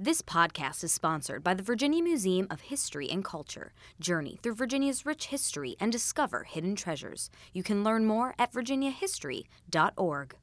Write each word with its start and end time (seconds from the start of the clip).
This 0.00 0.22
podcast 0.22 0.84
is 0.84 0.94
sponsored 0.94 1.42
by 1.42 1.54
the 1.54 1.62
Virginia 1.64 2.00
Museum 2.04 2.46
of 2.50 2.60
History 2.60 3.10
and 3.10 3.24
Culture. 3.24 3.72
Journey 3.98 4.38
through 4.40 4.54
Virginia's 4.54 5.04
rich 5.04 5.26
history 5.26 5.74
and 5.80 5.90
discover 5.90 6.44
hidden 6.44 6.76
treasures. 6.76 7.32
You 7.52 7.64
can 7.64 7.82
learn 7.82 8.06
more 8.06 8.32
at 8.38 8.52
virginiahistory.org. 8.52 10.36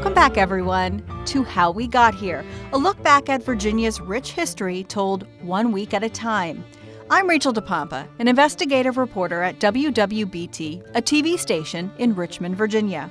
Welcome 0.00 0.14
back, 0.14 0.38
everyone, 0.38 1.04
to 1.26 1.42
How 1.42 1.70
We 1.70 1.86
Got 1.86 2.14
Here, 2.14 2.42
a 2.72 2.78
look 2.78 3.02
back 3.02 3.28
at 3.28 3.42
Virginia's 3.42 4.00
rich 4.00 4.32
history 4.32 4.82
told 4.84 5.26
one 5.42 5.72
week 5.72 5.92
at 5.92 6.02
a 6.02 6.08
time. 6.08 6.64
I'm 7.10 7.28
Rachel 7.28 7.52
DePompa, 7.52 8.08
an 8.18 8.26
investigative 8.26 8.96
reporter 8.96 9.42
at 9.42 9.58
WWBT, 9.58 10.92
a 10.94 11.02
TV 11.02 11.38
station 11.38 11.92
in 11.98 12.14
Richmond, 12.14 12.56
Virginia. 12.56 13.10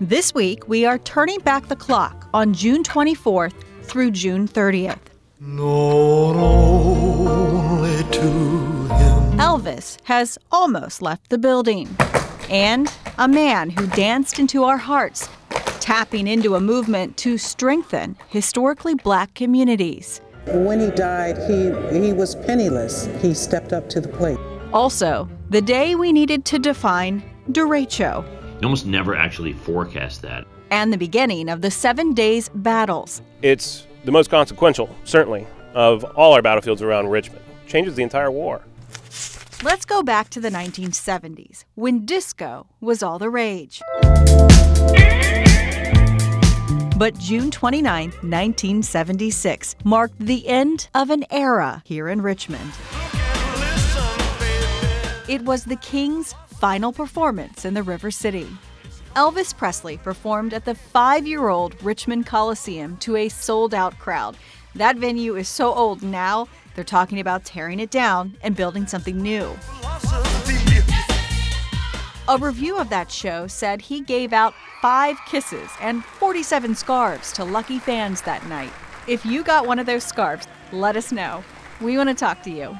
This 0.00 0.32
week, 0.32 0.68
we 0.68 0.84
are 0.84 0.98
turning 0.98 1.40
back 1.40 1.66
the 1.66 1.74
clock 1.74 2.28
on 2.32 2.54
June 2.54 2.84
24th 2.84 3.54
through 3.82 4.12
June 4.12 4.46
30th. 4.46 5.00
Known 5.40 6.36
only 6.36 8.04
to 8.12 8.20
him. 8.20 9.36
Elvis 9.36 9.98
has 10.04 10.38
almost 10.52 11.02
left 11.02 11.28
the 11.28 11.38
building. 11.38 11.88
And 12.48 12.88
a 13.18 13.26
man 13.26 13.70
who 13.70 13.88
danced 13.88 14.38
into 14.38 14.62
our 14.62 14.78
hearts 14.78 15.28
tapping 15.88 16.26
into 16.26 16.54
a 16.54 16.60
movement 16.60 17.16
to 17.16 17.38
strengthen 17.38 18.14
historically 18.28 18.94
black 18.94 19.32
communities. 19.32 20.20
When 20.44 20.80
he 20.80 20.90
died, 20.90 21.38
he, 21.48 21.70
he 21.98 22.12
was 22.12 22.34
penniless. 22.34 23.06
He 23.22 23.32
stepped 23.32 23.72
up 23.72 23.88
to 23.88 24.00
the 24.02 24.08
plate. 24.08 24.38
Also, 24.74 25.26
the 25.48 25.62
day 25.62 25.94
we 25.94 26.12
needed 26.12 26.44
to 26.44 26.58
define 26.58 27.22
derecho. 27.52 28.22
You 28.60 28.64
almost 28.64 28.84
never 28.84 29.16
actually 29.16 29.54
forecast 29.54 30.20
that. 30.20 30.46
And 30.70 30.92
the 30.92 30.98
beginning 30.98 31.48
of 31.48 31.62
the 31.62 31.70
Seven 31.70 32.12
Days 32.12 32.50
Battles. 32.50 33.22
It's 33.40 33.86
the 34.04 34.12
most 34.12 34.28
consequential, 34.28 34.94
certainly, 35.04 35.46
of 35.72 36.04
all 36.04 36.34
our 36.34 36.42
battlefields 36.42 36.82
around 36.82 37.08
Richmond. 37.08 37.42
Changes 37.66 37.94
the 37.94 38.02
entire 38.02 38.30
war. 38.30 38.60
Let's 39.62 39.86
go 39.86 40.02
back 40.02 40.28
to 40.30 40.40
the 40.40 40.50
1970s, 40.50 41.64
when 41.76 42.04
disco 42.04 42.66
was 42.78 43.02
all 43.02 43.18
the 43.18 43.30
rage. 43.30 43.80
But 46.98 47.16
June 47.16 47.52
29, 47.52 48.06
1976, 48.06 49.76
marked 49.84 50.18
the 50.18 50.48
end 50.48 50.88
of 50.96 51.10
an 51.10 51.24
era 51.30 51.80
here 51.86 52.08
in 52.08 52.20
Richmond. 52.20 52.72
It 55.28 55.42
was 55.42 55.64
the 55.64 55.78
King's 55.80 56.34
final 56.48 56.92
performance 56.92 57.64
in 57.64 57.74
the 57.74 57.84
River 57.84 58.10
City. 58.10 58.48
Elvis 59.14 59.56
Presley 59.56 59.96
performed 59.98 60.52
at 60.52 60.64
the 60.64 60.74
five 60.74 61.24
year 61.24 61.46
old 61.46 61.80
Richmond 61.84 62.26
Coliseum 62.26 62.96
to 62.96 63.14
a 63.14 63.28
sold 63.28 63.74
out 63.74 63.96
crowd. 64.00 64.36
That 64.74 64.96
venue 64.96 65.36
is 65.36 65.48
so 65.48 65.72
old 65.72 66.02
now, 66.02 66.48
they're 66.74 66.82
talking 66.82 67.20
about 67.20 67.44
tearing 67.44 67.78
it 67.78 67.92
down 67.92 68.36
and 68.42 68.56
building 68.56 68.88
something 68.88 69.22
new. 69.22 69.56
A 72.28 72.36
review 72.36 72.76
of 72.76 72.90
that 72.90 73.10
show 73.10 73.46
said 73.46 73.80
he 73.80 74.02
gave 74.02 74.34
out 74.34 74.52
five 74.82 75.18
kisses 75.24 75.70
and 75.80 76.04
47 76.04 76.74
scarves 76.74 77.32
to 77.32 77.42
lucky 77.42 77.78
fans 77.78 78.20
that 78.20 78.46
night. 78.48 78.70
If 79.06 79.24
you 79.24 79.42
got 79.42 79.66
one 79.66 79.78
of 79.78 79.86
those 79.86 80.04
scarves, 80.04 80.46
let 80.70 80.94
us 80.94 81.10
know. 81.10 81.42
We 81.80 81.96
want 81.96 82.10
to 82.10 82.14
talk 82.14 82.42
to 82.42 82.50
you. 82.50 82.78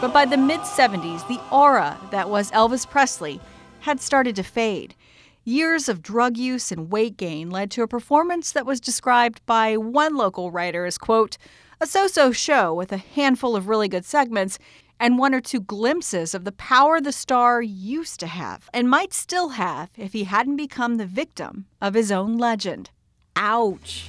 But 0.00 0.12
by 0.12 0.24
the 0.24 0.36
mid 0.36 0.62
70s, 0.62 1.28
the 1.28 1.40
aura 1.52 2.00
that 2.10 2.28
was 2.28 2.50
Elvis 2.50 2.84
Presley 2.84 3.40
had 3.78 4.00
started 4.00 4.34
to 4.34 4.42
fade. 4.42 4.96
Years 5.44 5.88
of 5.88 6.02
drug 6.02 6.36
use 6.36 6.72
and 6.72 6.90
weight 6.90 7.16
gain 7.16 7.48
led 7.48 7.70
to 7.72 7.82
a 7.82 7.88
performance 7.88 8.50
that 8.50 8.66
was 8.66 8.80
described 8.80 9.40
by 9.46 9.76
one 9.76 10.16
local 10.16 10.50
writer 10.50 10.84
as, 10.84 10.98
quote, 10.98 11.38
a 11.80 11.86
so 11.86 12.08
so 12.08 12.32
show 12.32 12.74
with 12.74 12.90
a 12.90 12.96
handful 12.96 13.54
of 13.54 13.68
really 13.68 13.88
good 13.88 14.04
segments 14.04 14.58
and 15.02 15.18
one 15.18 15.34
or 15.34 15.40
two 15.40 15.60
glimpses 15.60 16.32
of 16.32 16.44
the 16.44 16.52
power 16.52 17.00
the 17.00 17.10
star 17.10 17.60
used 17.60 18.20
to 18.20 18.26
have 18.28 18.70
and 18.72 18.88
might 18.88 19.12
still 19.12 19.48
have 19.48 19.90
if 19.96 20.12
he 20.12 20.22
hadn't 20.22 20.54
become 20.54 20.96
the 20.96 21.04
victim 21.04 21.66
of 21.80 21.94
his 21.94 22.12
own 22.12 22.38
legend. 22.38 22.88
Ouch. 23.34 24.08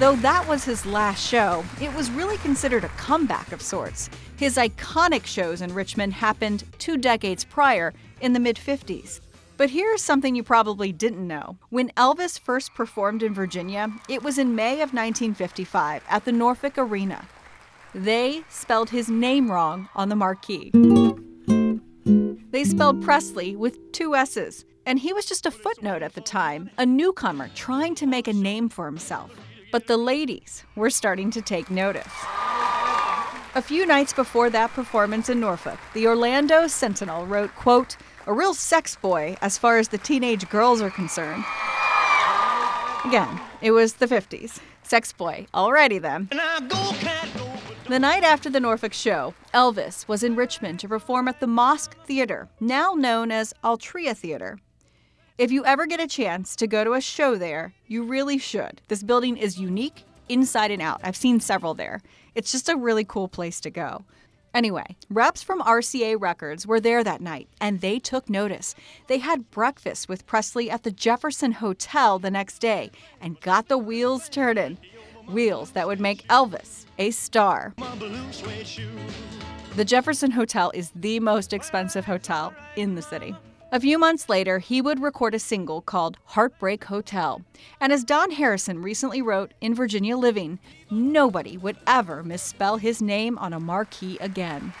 Though 0.00 0.16
that 0.16 0.44
was 0.48 0.64
his 0.64 0.84
last 0.84 1.24
show, 1.24 1.64
it 1.80 1.94
was 1.94 2.10
really 2.10 2.36
considered 2.38 2.82
a 2.82 2.88
comeback 2.88 3.52
of 3.52 3.62
sorts. 3.62 4.10
His 4.36 4.56
iconic 4.56 5.24
shows 5.24 5.60
in 5.60 5.72
Richmond 5.72 6.14
happened 6.14 6.64
two 6.78 6.96
decades 6.96 7.44
prior 7.44 7.94
in 8.20 8.32
the 8.32 8.40
mid 8.40 8.56
50s. 8.56 9.20
But 9.60 9.68
here's 9.68 10.00
something 10.00 10.34
you 10.34 10.42
probably 10.42 10.90
didn't 10.90 11.28
know. 11.28 11.58
When 11.68 11.90
Elvis 11.90 12.40
first 12.40 12.72
performed 12.72 13.22
in 13.22 13.34
Virginia, 13.34 13.92
it 14.08 14.22
was 14.22 14.38
in 14.38 14.54
May 14.54 14.80
of 14.80 14.94
1955 14.94 16.02
at 16.08 16.24
the 16.24 16.32
Norfolk 16.32 16.78
Arena. 16.78 17.28
They 17.94 18.42
spelled 18.48 18.88
his 18.88 19.10
name 19.10 19.50
wrong 19.50 19.90
on 19.94 20.08
the 20.08 20.16
marquee. 20.16 20.70
They 22.50 22.64
spelled 22.64 23.02
Presley 23.02 23.54
with 23.54 23.92
two 23.92 24.16
S's, 24.16 24.64
and 24.86 24.98
he 24.98 25.12
was 25.12 25.26
just 25.26 25.44
a 25.44 25.50
footnote 25.50 26.00
at 26.00 26.14
the 26.14 26.22
time, 26.22 26.70
a 26.78 26.86
newcomer 26.86 27.50
trying 27.54 27.94
to 27.96 28.06
make 28.06 28.28
a 28.28 28.32
name 28.32 28.70
for 28.70 28.86
himself. 28.86 29.30
But 29.70 29.88
the 29.88 29.98
ladies 29.98 30.64
were 30.74 30.88
starting 30.88 31.30
to 31.32 31.42
take 31.42 31.70
notice. 31.70 32.08
A 33.56 33.60
few 33.60 33.84
nights 33.84 34.14
before 34.14 34.48
that 34.48 34.70
performance 34.70 35.28
in 35.28 35.38
Norfolk, 35.38 35.78
the 35.92 36.06
Orlando 36.06 36.66
Sentinel 36.66 37.26
wrote, 37.26 37.54
quote, 37.56 37.98
a 38.30 38.32
real 38.32 38.54
sex 38.54 38.94
boy 38.94 39.36
as 39.42 39.58
far 39.58 39.78
as 39.78 39.88
the 39.88 39.98
teenage 39.98 40.48
girls 40.48 40.80
are 40.80 40.88
concerned. 40.88 41.44
Again, 43.04 43.40
it 43.60 43.72
was 43.72 43.94
the 43.94 44.06
50s. 44.06 44.60
Sex 44.84 45.12
boy. 45.12 45.48
Alrighty 45.52 46.00
then. 46.00 46.28
The 47.88 47.98
night 47.98 48.22
after 48.22 48.48
the 48.48 48.60
Norfolk 48.60 48.92
show, 48.92 49.34
Elvis 49.52 50.06
was 50.06 50.22
in 50.22 50.36
Richmond 50.36 50.78
to 50.78 50.88
perform 50.88 51.26
at 51.26 51.40
the 51.40 51.48
Mosque 51.48 51.96
Theater, 52.04 52.48
now 52.60 52.94
known 52.94 53.32
as 53.32 53.52
Altria 53.64 54.16
Theater. 54.16 54.60
If 55.36 55.50
you 55.50 55.64
ever 55.64 55.86
get 55.86 55.98
a 55.98 56.06
chance 56.06 56.54
to 56.54 56.68
go 56.68 56.84
to 56.84 56.92
a 56.92 57.00
show 57.00 57.34
there, 57.34 57.74
you 57.88 58.04
really 58.04 58.38
should. 58.38 58.80
This 58.86 59.02
building 59.02 59.38
is 59.38 59.58
unique 59.58 60.04
inside 60.28 60.70
and 60.70 60.80
out. 60.80 61.00
I've 61.02 61.16
seen 61.16 61.40
several 61.40 61.74
there. 61.74 62.00
It's 62.36 62.52
just 62.52 62.68
a 62.68 62.76
really 62.76 63.04
cool 63.04 63.26
place 63.26 63.60
to 63.62 63.70
go. 63.70 64.04
Anyway, 64.52 64.96
reps 65.08 65.42
from 65.42 65.60
RCA 65.62 66.20
Records 66.20 66.66
were 66.66 66.80
there 66.80 67.04
that 67.04 67.20
night, 67.20 67.48
and 67.60 67.80
they 67.80 67.98
took 67.98 68.28
notice. 68.28 68.74
They 69.06 69.18
had 69.18 69.50
breakfast 69.50 70.08
with 70.08 70.26
Presley 70.26 70.70
at 70.70 70.82
the 70.82 70.90
Jefferson 70.90 71.52
Hotel 71.52 72.18
the 72.18 72.30
next 72.30 72.58
day 72.58 72.90
and 73.20 73.40
got 73.40 73.68
the 73.68 73.78
wheels 73.78 74.28
turning. 74.28 74.78
Wheels 75.28 75.70
that 75.72 75.86
would 75.86 76.00
make 76.00 76.26
Elvis 76.26 76.86
a 76.98 77.12
star. 77.12 77.74
The 79.76 79.84
Jefferson 79.84 80.32
Hotel 80.32 80.72
is 80.74 80.90
the 80.96 81.20
most 81.20 81.52
expensive 81.52 82.04
hotel 82.04 82.52
in 82.74 82.96
the 82.96 83.02
city. 83.02 83.36
A 83.72 83.78
few 83.78 83.98
months 83.98 84.28
later, 84.28 84.58
he 84.58 84.82
would 84.82 85.00
record 85.00 85.32
a 85.32 85.38
single 85.38 85.80
called 85.80 86.16
Heartbreak 86.24 86.84
Hotel. 86.84 87.42
And 87.80 87.92
as 87.92 88.02
Don 88.02 88.32
Harrison 88.32 88.82
recently 88.82 89.22
wrote 89.22 89.54
in 89.60 89.76
Virginia 89.76 90.16
Living, 90.16 90.58
nobody 90.90 91.56
would 91.56 91.76
ever 91.86 92.24
misspell 92.24 92.78
his 92.78 93.00
name 93.00 93.38
on 93.38 93.52
a 93.52 93.60
marquee 93.60 94.18
again. 94.20 94.72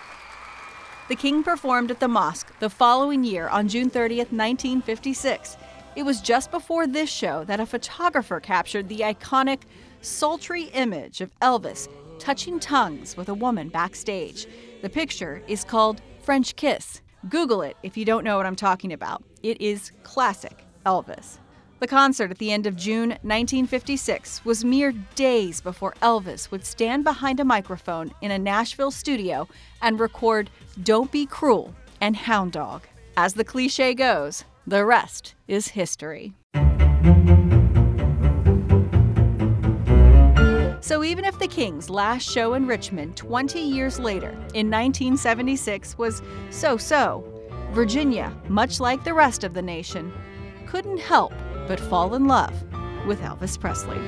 The 1.08 1.14
King 1.14 1.44
performed 1.44 1.92
at 1.92 2.00
the 2.00 2.08
mosque 2.08 2.52
the 2.58 2.68
following 2.68 3.22
year 3.22 3.48
on 3.48 3.68
June 3.68 3.90
30th, 3.90 4.32
1956. 4.32 5.56
It 5.94 6.02
was 6.02 6.20
just 6.20 6.50
before 6.50 6.88
this 6.88 7.10
show 7.10 7.44
that 7.44 7.60
a 7.60 7.66
photographer 7.66 8.40
captured 8.40 8.88
the 8.88 9.00
iconic, 9.00 9.60
sultry 10.00 10.64
image 10.74 11.20
of 11.20 11.30
Elvis 11.38 11.86
touching 12.18 12.58
tongues 12.58 13.16
with 13.16 13.28
a 13.28 13.34
woman 13.34 13.68
backstage. 13.68 14.48
The 14.82 14.90
picture 14.90 15.42
is 15.46 15.62
called 15.62 16.02
French 16.22 16.56
Kiss. 16.56 17.02
Google 17.28 17.62
it 17.62 17.76
if 17.82 17.96
you 17.96 18.04
don't 18.04 18.24
know 18.24 18.36
what 18.36 18.46
I'm 18.46 18.56
talking 18.56 18.92
about. 18.92 19.22
It 19.42 19.60
is 19.60 19.92
classic 20.02 20.64
Elvis. 20.86 21.38
The 21.80 21.86
concert 21.86 22.30
at 22.30 22.38
the 22.38 22.52
end 22.52 22.66
of 22.66 22.76
June 22.76 23.10
1956 23.22 24.44
was 24.44 24.64
mere 24.64 24.92
days 25.14 25.60
before 25.60 25.94
Elvis 26.02 26.50
would 26.50 26.64
stand 26.64 27.04
behind 27.04 27.40
a 27.40 27.44
microphone 27.44 28.12
in 28.20 28.30
a 28.30 28.38
Nashville 28.38 28.90
studio 28.90 29.48
and 29.80 29.98
record 29.98 30.50
Don't 30.82 31.10
Be 31.10 31.24
Cruel 31.24 31.74
and 32.00 32.16
Hound 32.16 32.52
Dog. 32.52 32.86
As 33.16 33.34
the 33.34 33.44
cliche 33.44 33.94
goes, 33.94 34.44
the 34.66 34.84
rest 34.84 35.34
is 35.48 35.68
history. 35.68 36.34
So 40.82 41.04
even 41.04 41.26
if 41.26 41.38
the 41.38 41.46
King's 41.46 41.90
last 41.90 42.28
show 42.28 42.54
in 42.54 42.66
Richmond 42.66 43.14
20 43.14 43.60
years 43.60 43.98
later, 43.98 44.30
in 44.54 44.70
1976, 44.70 45.98
was 45.98 46.22
so 46.48 46.78
so, 46.78 47.22
Virginia, 47.72 48.34
much 48.48 48.80
like 48.80 49.04
the 49.04 49.12
rest 49.12 49.44
of 49.44 49.52
the 49.52 49.60
nation, 49.60 50.10
couldn't 50.66 50.98
help 50.98 51.34
but 51.68 51.78
fall 51.78 52.14
in 52.14 52.26
love 52.26 52.54
with 53.06 53.20
Elvis 53.20 53.60
Presley. 53.60 53.98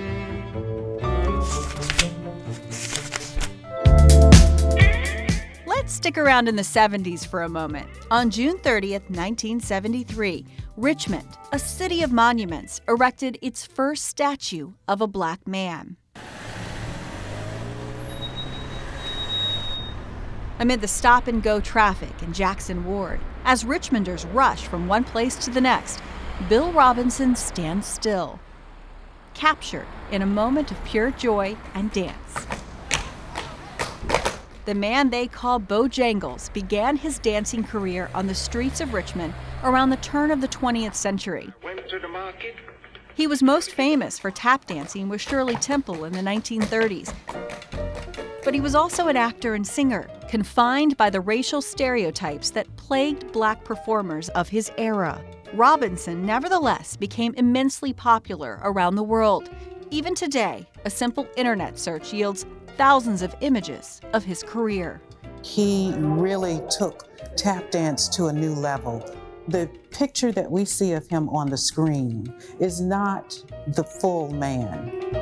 Let's 5.66 5.92
stick 5.92 6.16
around 6.16 6.48
in 6.48 6.56
the 6.56 6.62
70s 6.62 7.26
for 7.26 7.42
a 7.42 7.48
moment. 7.50 7.88
On 8.10 8.30
June 8.30 8.56
30th, 8.56 9.10
1973, 9.10 10.46
Richmond, 10.78 11.28
a 11.52 11.58
city 11.58 12.02
of 12.02 12.12
monuments, 12.12 12.80
erected 12.88 13.38
its 13.42 13.66
first 13.66 14.06
statue 14.06 14.72
of 14.88 15.02
a 15.02 15.06
black 15.06 15.46
man. 15.46 15.96
Amid 20.62 20.81
the 20.81 20.87
stop 20.87 21.26
and 21.26 21.43
go 21.43 21.61
traffic 21.61 22.23
in 22.23 22.32
Jackson 22.32 22.85
Ward, 22.85 23.19
as 23.44 23.64
Richmonders 23.64 24.32
rush 24.32 24.64
from 24.69 24.87
one 24.87 25.03
place 25.03 25.35
to 25.44 25.50
the 25.50 25.61
next, 25.61 25.99
Bill 26.49 26.70
Robinson 26.70 27.35
stands 27.35 27.85
still, 27.85 28.38
captured 29.35 29.88
in 30.12 30.23
a 30.23 30.26
moment 30.26 30.70
of 30.70 30.85
pure 30.85 31.11
joy 31.11 31.56
and 31.75 31.91
dance. 31.91 32.47
The 34.64 34.76
man 34.76 35.11
they 35.11 35.26
call 35.26 35.59
Bojangles 35.59 36.53
began 36.53 36.94
his 36.94 37.19
dancing 37.19 37.65
career 37.65 38.08
on 38.15 38.29
the 38.29 38.35
streets 38.37 38.81
of 38.81 38.94
Richmond 38.94 39.35
around 39.65 39.91
the 39.91 39.97
turn 39.97 40.31
of 40.31 40.41
the 40.41 40.47
20th 40.47 40.94
century. 40.94 41.53
He 43.17 43.26
was 43.26 43.43
most 43.43 43.73
famous 43.73 44.17
for 44.17 44.31
tap 44.31 44.67
dancing 44.67 45.08
with 45.08 45.20
Shirley 45.20 45.56
Temple 45.56 46.05
in 46.05 46.12
the 46.12 46.20
1930s. 46.20 47.12
But 48.44 48.55
he 48.55 48.61
was 48.61 48.75
also 48.75 49.09
an 49.09 49.17
actor 49.17 49.55
and 49.55 49.67
singer, 49.67 50.09
confined 50.29 50.97
by 50.97 51.11
the 51.11 51.21
racial 51.21 51.62
stereotypes 51.62 52.50
that 52.50 52.75
plagued 52.77 53.31
black 53.33 53.65
performers 53.65 54.29
of 54.31 54.49
his 54.49 54.71
era. 54.79 55.23
Robinson, 55.55 56.27
nevertheless, 56.27 56.97
became 56.97 57.35
immensely 57.35 57.93
popular 57.93 58.59
around 58.62 58.97
the 58.97 59.03
world. 59.03 59.50
Even 59.91 60.15
today, 60.15 60.67
a 60.85 60.91
simple 60.91 61.29
internet 61.37 61.79
search 61.79 62.12
yields 62.12 62.47
thousands 62.77 63.23
of 63.23 63.37
images 63.43 64.00
of 64.12 64.25
his 64.25 64.43
career. 64.43 65.00
He 65.44 65.93
really 65.97 66.61
took 66.71 67.09
tap 67.37 67.71
dance 67.71 68.09
to 68.11 68.27
a 68.27 68.33
new 68.33 68.55
level. 68.55 69.05
The 69.49 69.69
picture 69.91 70.33
that 70.33 70.50
we 70.50 70.65
see 70.65 70.93
of 70.93 71.06
him 71.09 71.29
on 71.29 71.49
the 71.50 71.59
screen 71.59 72.33
is 72.61 72.81
not 72.81 73.39
the 73.69 73.85
full 73.85 74.33
man. 74.33 75.21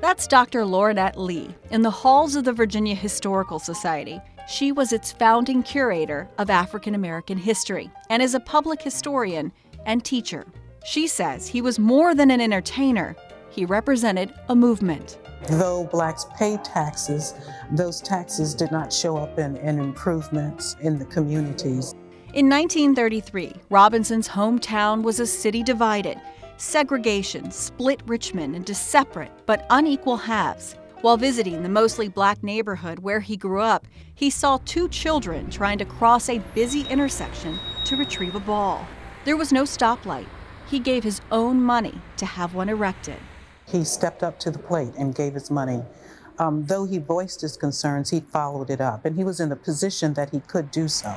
That's 0.00 0.26
Dr. 0.26 0.64
Lauranett 0.64 1.16
Lee 1.16 1.54
in 1.70 1.82
the 1.82 1.90
halls 1.90 2.34
of 2.34 2.44
the 2.44 2.54
Virginia 2.54 2.94
Historical 2.94 3.58
Society. 3.58 4.18
She 4.48 4.72
was 4.72 4.94
its 4.94 5.12
founding 5.12 5.62
curator 5.62 6.26
of 6.38 6.48
African 6.48 6.94
American 6.94 7.36
history 7.36 7.90
and 8.08 8.22
is 8.22 8.34
a 8.34 8.40
public 8.40 8.80
historian 8.80 9.52
and 9.84 10.02
teacher. 10.02 10.46
She 10.86 11.06
says 11.06 11.46
he 11.46 11.60
was 11.60 11.78
more 11.78 12.14
than 12.14 12.30
an 12.30 12.40
entertainer, 12.40 13.14
he 13.50 13.66
represented 13.66 14.32
a 14.48 14.56
movement. 14.56 15.18
Though 15.50 15.84
blacks 15.84 16.24
paid 16.34 16.64
taxes, 16.64 17.34
those 17.70 18.00
taxes 18.00 18.54
did 18.54 18.72
not 18.72 18.90
show 18.90 19.18
up 19.18 19.38
in, 19.38 19.58
in 19.58 19.78
improvements 19.78 20.76
in 20.80 20.98
the 20.98 21.04
communities. 21.04 21.94
In 22.32 22.48
1933, 22.48 23.52
Robinson's 23.68 24.28
hometown 24.28 25.02
was 25.02 25.20
a 25.20 25.26
city 25.26 25.62
divided. 25.62 26.18
Segregation 26.60 27.50
split 27.50 28.00
Richmond 28.06 28.54
into 28.54 28.74
separate 28.74 29.32
but 29.46 29.66
unequal 29.70 30.16
halves. 30.16 30.76
While 31.00 31.16
visiting 31.16 31.62
the 31.62 31.68
mostly 31.68 32.08
black 32.08 32.42
neighborhood 32.42 32.98
where 32.98 33.20
he 33.20 33.36
grew 33.36 33.62
up, 33.62 33.86
he 34.14 34.30
saw 34.30 34.58
two 34.64 34.88
children 34.88 35.50
trying 35.50 35.78
to 35.78 35.84
cross 35.84 36.28
a 36.28 36.38
busy 36.54 36.82
intersection 36.88 37.58
to 37.86 37.96
retrieve 37.96 38.34
a 38.34 38.40
ball. 38.40 38.86
There 39.24 39.38
was 39.38 39.52
no 39.52 39.64
stoplight. 39.64 40.26
He 40.68 40.78
gave 40.78 41.02
his 41.02 41.20
own 41.32 41.60
money 41.62 41.98
to 42.18 42.26
have 42.26 42.54
one 42.54 42.68
erected 42.68 43.16
he 43.70 43.84
stepped 43.84 44.22
up 44.22 44.38
to 44.40 44.50
the 44.50 44.58
plate 44.58 44.92
and 44.98 45.14
gave 45.14 45.34
his 45.34 45.50
money. 45.50 45.82
Um, 46.38 46.64
though 46.66 46.84
he 46.84 46.98
voiced 46.98 47.40
his 47.40 47.56
concerns, 47.56 48.10
he 48.10 48.20
followed 48.20 48.70
it 48.70 48.80
up, 48.80 49.04
and 49.04 49.16
he 49.16 49.24
was 49.24 49.40
in 49.40 49.52
a 49.52 49.56
position 49.56 50.14
that 50.14 50.30
he 50.30 50.40
could 50.40 50.70
do 50.70 50.88
so. 50.88 51.16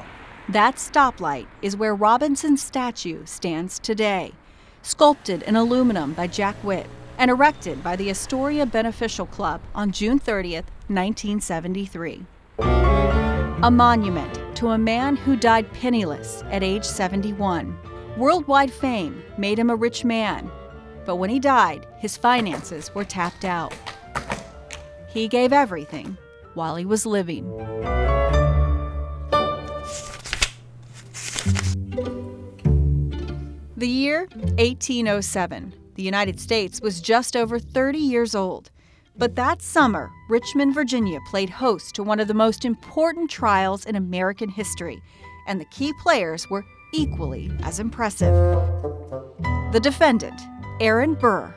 That 0.49 0.75
stoplight 0.75 1.47
is 1.61 1.77
where 1.77 1.95
Robinson's 1.95 2.61
statue 2.61 3.25
stands 3.25 3.79
today, 3.79 4.33
sculpted 4.83 5.41
in 5.41 5.55
aluminum 5.55 6.13
by 6.13 6.27
Jack 6.27 6.55
Witt 6.63 6.85
and 7.17 7.31
erected 7.31 7.83
by 7.83 7.95
the 7.95 8.11
Astoria 8.11 8.67
Beneficial 8.67 9.25
Club 9.25 9.59
on 9.73 9.91
June 9.91 10.19
30th, 10.19 10.69
1973. 10.87 12.25
A 12.59 13.71
monument 13.71 14.55
to 14.57 14.69
a 14.69 14.77
man 14.77 15.15
who 15.15 15.35
died 15.35 15.73
penniless 15.73 16.43
at 16.51 16.61
age 16.61 16.85
71. 16.85 17.75
Worldwide 18.17 18.71
fame 18.71 19.23
made 19.39 19.57
him 19.57 19.71
a 19.71 19.75
rich 19.75 20.05
man 20.05 20.51
but 21.05 21.17
when 21.17 21.29
he 21.29 21.39
died, 21.39 21.85
his 21.97 22.17
finances 22.17 22.93
were 22.95 23.03
tapped 23.03 23.45
out. 23.45 23.73
He 25.07 25.27
gave 25.27 25.53
everything 25.53 26.17
while 26.53 26.75
he 26.75 26.85
was 26.85 27.05
living. 27.05 27.45
The 33.83 33.89
year 33.89 34.29
1807. 34.59 35.73
The 35.95 36.03
United 36.03 36.39
States 36.39 36.79
was 36.79 37.01
just 37.01 37.35
over 37.35 37.59
30 37.59 37.97
years 37.97 38.33
old. 38.33 38.71
But 39.17 39.35
that 39.35 39.61
summer, 39.61 40.09
Richmond, 40.29 40.73
Virginia 40.73 41.19
played 41.29 41.49
host 41.49 41.93
to 41.95 42.03
one 42.03 42.21
of 42.21 42.29
the 42.29 42.33
most 42.33 42.63
important 42.63 43.29
trials 43.29 43.85
in 43.85 43.97
American 43.97 44.47
history, 44.47 45.01
and 45.47 45.59
the 45.59 45.65
key 45.65 45.91
players 46.01 46.49
were 46.49 46.63
equally 46.93 47.51
as 47.63 47.81
impressive. 47.81 48.33
The 49.73 49.81
defendant, 49.83 50.39
Aaron 50.79 51.15
Burr, 51.15 51.53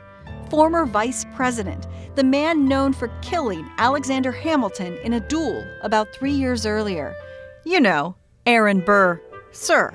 former 0.49 0.85
vice 0.85 1.25
president, 1.33 1.87
the 2.15 2.25
man 2.25 2.67
known 2.67 2.91
for 2.91 3.07
killing 3.21 3.65
Alexander 3.77 4.33
Hamilton 4.33 4.97
in 4.97 5.13
a 5.13 5.25
duel 5.29 5.65
about 5.81 6.09
three 6.13 6.33
years 6.33 6.65
earlier. 6.65 7.15
You 7.63 7.79
know, 7.79 8.17
Aaron 8.45 8.81
Burr, 8.81 9.21
sir. 9.53 9.93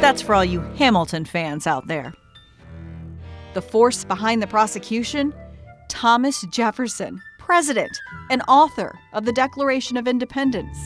That's 0.00 0.22
for 0.22 0.34
all 0.34 0.44
you 0.44 0.60
Hamilton 0.76 1.24
fans 1.24 1.66
out 1.66 1.86
there. 1.86 2.12
The 3.54 3.62
force 3.62 4.04
behind 4.04 4.42
the 4.42 4.46
prosecution? 4.46 5.34
Thomas 5.88 6.44
Jefferson, 6.52 7.22
president 7.38 7.98
and 8.30 8.42
author 8.46 8.98
of 9.14 9.24
the 9.24 9.32
Declaration 9.32 9.96
of 9.96 10.06
Independence. 10.06 10.76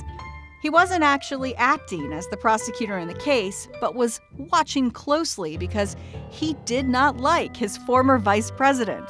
He 0.62 0.70
wasn't 0.70 1.02
actually 1.02 1.56
acting 1.56 2.12
as 2.12 2.28
the 2.28 2.36
prosecutor 2.36 2.98
in 2.98 3.08
the 3.08 3.14
case, 3.14 3.66
but 3.80 3.94
was 3.94 4.20
watching 4.36 4.90
closely 4.90 5.56
because 5.56 5.96
he 6.30 6.54
did 6.64 6.88
not 6.88 7.16
like 7.16 7.56
his 7.56 7.78
former 7.78 8.18
vice 8.18 8.50
president. 8.50 9.08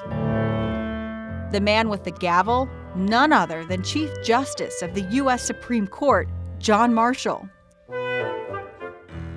The 1.52 1.61
man 1.61 1.88
with 1.88 2.04
the 2.04 2.12
gavel, 2.12 2.69
none 2.97 3.33
other 3.33 3.64
than 3.64 3.83
Chief 3.83 4.11
Justice 4.25 4.80
of 4.80 4.95
the 4.95 5.02
U.S. 5.02 5.42
Supreme 5.42 5.88
Court, 5.88 6.28
John 6.59 6.95
Marshall. 6.95 7.49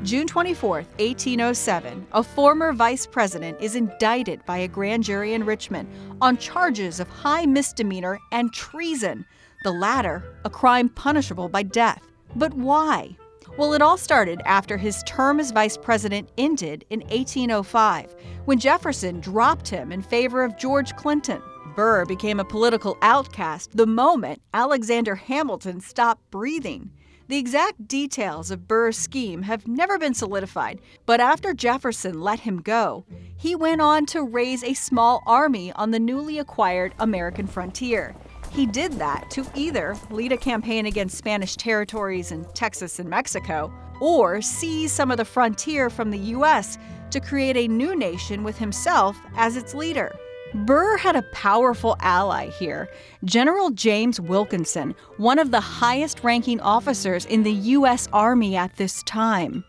June 0.03 0.27
24, 0.27 0.69
1807, 0.99 2.07
a 2.11 2.21
former 2.21 2.73
vice 2.73 3.07
president 3.07 3.57
is 3.61 3.77
indicted 3.77 4.43
by 4.45 4.57
a 4.57 4.67
grand 4.67 5.01
jury 5.01 5.33
in 5.33 5.45
Richmond 5.45 5.87
on 6.21 6.35
charges 6.35 6.99
of 6.99 7.07
high 7.07 7.45
misdemeanor 7.45 8.19
and 8.33 8.51
treason 8.51 9.25
the 9.63 9.71
latter, 9.71 10.35
a 10.43 10.49
crime 10.49 10.89
punishable 10.89 11.47
by 11.47 11.63
death. 11.63 12.05
But 12.35 12.53
why? 12.53 13.15
Well, 13.57 13.73
it 13.73 13.81
all 13.81 13.97
started 13.97 14.41
after 14.45 14.75
his 14.75 15.01
term 15.03 15.39
as 15.39 15.51
vice 15.51 15.77
president 15.77 16.27
ended 16.37 16.83
in 16.89 16.99
1805, 17.01 18.13
when 18.43 18.59
Jefferson 18.59 19.21
dropped 19.21 19.69
him 19.69 19.93
in 19.93 20.01
favor 20.01 20.43
of 20.43 20.57
George 20.57 20.93
Clinton. 20.97 21.41
Burr 21.77 22.03
became 22.03 22.41
a 22.41 22.45
political 22.45 22.97
outcast 23.01 23.77
the 23.77 23.87
moment 23.87 24.41
Alexander 24.53 25.15
Hamilton 25.15 25.79
stopped 25.79 26.29
breathing. 26.29 26.91
The 27.29 27.37
exact 27.37 27.87
details 27.87 28.51
of 28.51 28.67
Burr's 28.67 28.97
scheme 28.97 29.43
have 29.43 29.65
never 29.65 29.97
been 29.97 30.13
solidified, 30.13 30.81
but 31.05 31.21
after 31.21 31.53
Jefferson 31.53 32.19
let 32.19 32.41
him 32.41 32.61
go, 32.61 33.05
he 33.37 33.55
went 33.55 33.81
on 33.81 34.05
to 34.07 34.23
raise 34.23 34.61
a 34.61 34.73
small 34.73 35.23
army 35.25 35.71
on 35.73 35.91
the 35.91 35.99
newly 35.99 36.37
acquired 36.37 36.93
American 36.99 37.47
frontier. 37.47 38.13
He 38.51 38.65
did 38.65 38.93
that 38.93 39.31
to 39.31 39.45
either 39.55 39.95
lead 40.09 40.33
a 40.33 40.37
campaign 40.37 40.85
against 40.85 41.17
Spanish 41.17 41.55
territories 41.55 42.33
in 42.33 42.43
Texas 42.53 42.99
and 42.99 43.09
Mexico, 43.09 43.73
or 44.01 44.41
seize 44.41 44.91
some 44.91 45.09
of 45.09 45.17
the 45.17 45.25
frontier 45.25 45.89
from 45.89 46.11
the 46.11 46.19
U.S. 46.19 46.77
to 47.11 47.21
create 47.21 47.55
a 47.55 47.69
new 47.69 47.95
nation 47.95 48.43
with 48.43 48.57
himself 48.57 49.17
as 49.35 49.55
its 49.55 49.73
leader. 49.73 50.13
Burr 50.53 50.97
had 50.97 51.15
a 51.15 51.23
powerful 51.31 51.95
ally 51.99 52.49
here 52.49 52.87
General 53.25 53.71
James 53.71 54.19
Wilkinson, 54.19 54.93
one 55.17 55.39
of 55.39 55.49
the 55.49 55.59
highest 55.59 56.23
ranking 56.23 56.59
officers 56.59 57.25
in 57.25 57.41
the 57.43 57.51
U.S. 57.51 58.07
Army 58.13 58.55
at 58.55 58.75
this 58.75 59.01
time. 59.03 59.63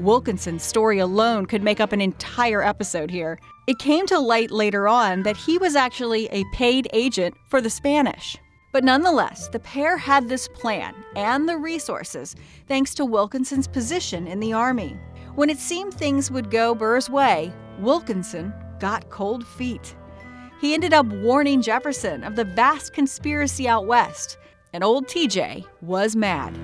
Wilkinson's 0.00 0.62
story 0.62 0.98
alone 0.98 1.46
could 1.46 1.62
make 1.62 1.80
up 1.80 1.92
an 1.92 2.00
entire 2.00 2.62
episode 2.62 3.10
here. 3.10 3.38
It 3.66 3.78
came 3.78 4.06
to 4.06 4.18
light 4.18 4.50
later 4.50 4.88
on 4.88 5.22
that 5.22 5.36
he 5.36 5.58
was 5.58 5.76
actually 5.76 6.26
a 6.26 6.44
paid 6.52 6.88
agent 6.92 7.34
for 7.48 7.60
the 7.60 7.70
Spanish. 7.70 8.36
But 8.72 8.84
nonetheless, 8.84 9.48
the 9.48 9.60
pair 9.60 9.96
had 9.96 10.28
this 10.28 10.48
plan 10.48 10.94
and 11.16 11.48
the 11.48 11.56
resources 11.56 12.36
thanks 12.66 12.94
to 12.94 13.04
Wilkinson's 13.04 13.66
position 13.68 14.26
in 14.26 14.40
the 14.40 14.52
Army. 14.52 14.96
When 15.34 15.50
it 15.50 15.58
seemed 15.58 15.94
things 15.94 16.30
would 16.30 16.50
go 16.50 16.74
Burr's 16.74 17.08
way, 17.08 17.52
Wilkinson 17.78 18.52
got 18.78 19.10
cold 19.10 19.46
feet. 19.46 19.94
He 20.60 20.74
ended 20.74 20.92
up 20.92 21.06
warning 21.06 21.62
Jefferson 21.62 22.24
of 22.24 22.34
the 22.34 22.44
vast 22.44 22.92
conspiracy 22.92 23.68
out 23.68 23.86
west, 23.86 24.38
and 24.72 24.82
old 24.82 25.06
TJ 25.06 25.64
was 25.82 26.16
mad. 26.16 26.58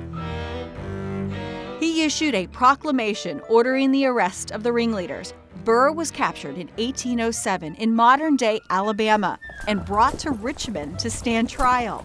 He 1.79 2.03
issued 2.03 2.35
a 2.35 2.49
proclamation 2.49 3.41
ordering 3.49 3.93
the 3.93 4.07
arrest 4.07 4.51
of 4.51 4.65
the 4.65 4.73
ringleaders. 4.73 5.33
Burr 5.65 5.93
was 5.93 6.11
captured 6.11 6.57
in 6.59 6.67
1807 6.77 7.77
in 7.77 7.95
modern 7.95 8.37
day 8.37 8.61
Alabama 8.69 9.39
and 9.69 9.85
brought 9.85 10.19
to 10.21 10.33
Richmond 10.33 10.99
to 10.99 11.09
stand 11.09 11.49
trial. 11.49 12.05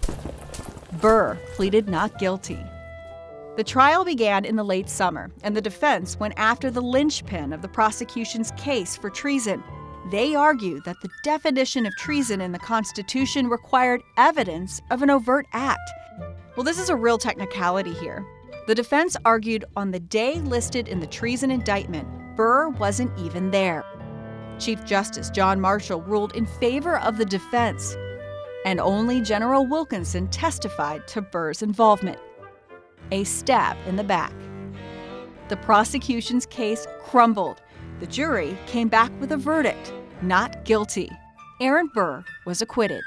Burr 1.01 1.39
pleaded 1.55 1.89
not 1.89 2.19
guilty. 2.19 2.59
The 3.57 3.63
trial 3.63 4.05
began 4.05 4.45
in 4.45 4.55
the 4.55 4.63
late 4.63 4.89
summer, 4.89 5.31
and 5.43 5.55
the 5.55 5.61
defense 5.61 6.19
went 6.19 6.35
after 6.37 6.69
the 6.69 6.81
linchpin 6.81 7.51
of 7.51 7.61
the 7.61 7.67
prosecution's 7.67 8.51
case 8.51 8.95
for 8.95 9.09
treason. 9.09 9.63
They 10.11 10.33
argued 10.33 10.85
that 10.85 11.01
the 11.01 11.09
definition 11.23 11.85
of 11.85 11.95
treason 11.97 12.41
in 12.41 12.51
the 12.51 12.59
Constitution 12.59 13.47
required 13.47 14.01
evidence 14.17 14.81
of 14.89 15.03
an 15.03 15.09
overt 15.09 15.45
act. 15.53 15.89
Well, 16.55 16.63
this 16.63 16.79
is 16.79 16.89
a 16.89 16.95
real 16.95 17.17
technicality 17.17 17.93
here. 17.93 18.25
The 18.67 18.75
defense 18.75 19.15
argued 19.25 19.65
on 19.75 19.91
the 19.91 19.99
day 19.99 20.35
listed 20.41 20.87
in 20.87 20.99
the 20.99 21.07
treason 21.07 21.51
indictment, 21.51 22.07
Burr 22.35 22.69
wasn't 22.69 23.17
even 23.19 23.51
there. 23.51 23.83
Chief 24.59 24.83
Justice 24.85 25.29
John 25.29 25.59
Marshall 25.59 26.01
ruled 26.01 26.35
in 26.35 26.45
favor 26.45 26.97
of 26.99 27.17
the 27.17 27.25
defense, 27.25 27.95
and 28.65 28.79
only 28.79 29.21
General 29.21 29.65
Wilkinson 29.65 30.27
testified 30.27 31.07
to 31.07 31.21
Burr's 31.21 31.61
involvement. 31.61 32.19
A 33.11 33.23
stab 33.23 33.77
in 33.87 33.95
the 33.95 34.03
back. 34.03 34.33
The 35.47 35.57
prosecution's 35.57 36.45
case 36.45 36.85
crumbled. 37.01 37.61
The 37.99 38.07
jury 38.07 38.57
came 38.65 38.87
back 38.87 39.11
with 39.19 39.31
a 39.31 39.37
verdict 39.37 39.93
not 40.21 40.65
guilty. 40.65 41.09
Aaron 41.61 41.89
Burr 41.93 42.23
was 42.45 42.61
acquitted. 42.61 43.03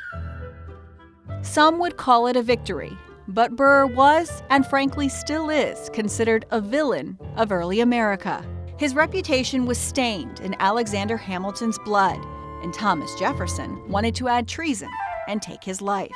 Some 1.43 1.79
would 1.79 1.97
call 1.97 2.27
it 2.27 2.37
a 2.37 2.43
victory, 2.43 2.97
but 3.29 3.57
Burr 3.57 3.87
was, 3.87 4.43
and 4.51 4.67
frankly 4.67 5.09
still 5.09 5.51
is, 5.51 5.89
considered 5.91 6.45
a 6.51 6.61
villain 6.61 7.19
of 7.37 7.53
early 7.53 7.81
America. 7.81 8.45
His 8.79 8.95
reputation 8.95 9.65
was 9.65 9.79
stained 9.79 10.41
in 10.41 10.57
Alexander 10.59 11.17
Hamilton's 11.17 11.79
blood, 11.81 12.19
and 12.63 12.75
Thomas 12.75 13.15
Jefferson 13.15 13.89
wanted 13.89 14.15
to 14.17 14.29
add 14.29 14.49
treason 14.49 14.91
and 15.29 15.41
take 15.41 15.65
his 15.65 15.81
life. 15.81 16.13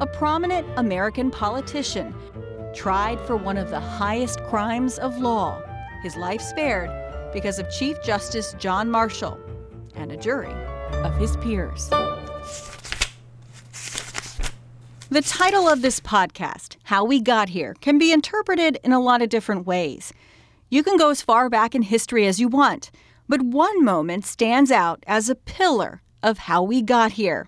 A 0.00 0.08
prominent 0.12 0.66
American 0.76 1.30
politician 1.30 2.14
tried 2.74 3.20
for 3.20 3.36
one 3.36 3.56
of 3.56 3.70
the 3.70 3.80
highest 3.80 4.42
crimes 4.44 4.98
of 4.98 5.18
law, 5.18 5.62
his 6.02 6.16
life 6.16 6.40
spared 6.40 6.90
because 7.32 7.58
of 7.58 7.68
Chief 7.70 8.00
Justice 8.02 8.54
John 8.58 8.90
Marshall 8.90 9.38
and 9.94 10.12
a 10.12 10.16
jury 10.16 10.52
of 11.04 11.16
his 11.16 11.36
peers. 11.38 11.88
The 15.10 15.22
title 15.22 15.68
of 15.68 15.82
this 15.82 16.00
podcast, 16.00 16.76
How 16.84 17.04
We 17.04 17.20
Got 17.20 17.50
Here, 17.50 17.74
can 17.80 17.98
be 17.98 18.12
interpreted 18.12 18.78
in 18.82 18.92
a 18.92 19.00
lot 19.00 19.20
of 19.20 19.28
different 19.28 19.66
ways. 19.66 20.12
You 20.70 20.82
can 20.82 20.96
go 20.96 21.10
as 21.10 21.20
far 21.20 21.50
back 21.50 21.74
in 21.74 21.82
history 21.82 22.26
as 22.26 22.40
you 22.40 22.48
want, 22.48 22.90
but 23.28 23.42
one 23.42 23.84
moment 23.84 24.24
stands 24.24 24.70
out 24.70 25.04
as 25.06 25.28
a 25.28 25.34
pillar 25.34 26.00
of 26.22 26.38
how 26.38 26.62
we 26.62 26.80
got 26.80 27.12
here. 27.12 27.46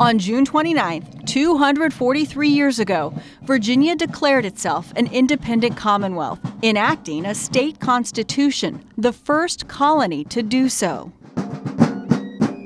On 0.00 0.18
June 0.18 0.44
29th, 0.44 1.24
243 1.24 2.48
years 2.48 2.80
ago, 2.80 3.14
Virginia 3.42 3.94
declared 3.94 4.44
itself 4.44 4.92
an 4.96 5.06
independent 5.12 5.76
commonwealth, 5.76 6.40
enacting 6.64 7.24
a 7.24 7.32
state 7.32 7.78
constitution, 7.78 8.84
the 8.96 9.12
first 9.12 9.68
colony 9.68 10.24
to 10.24 10.42
do 10.42 10.68
so. 10.68 11.12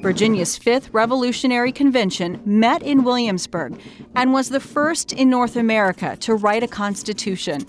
Virginia's 0.03 0.59
Fifth 0.59 0.93
Revolutionary 0.93 1.71
Convention 1.71 2.43
met 2.45 2.83
in 2.83 3.05
Williamsburg 3.05 3.81
and 4.17 4.33
was 4.33 4.49
the 4.49 4.59
first 4.59 5.13
in 5.13 5.31
North 5.31 5.55
America 5.55 6.17
to 6.17 6.35
write 6.35 6.65
a 6.65 6.67
constitution. 6.67 7.65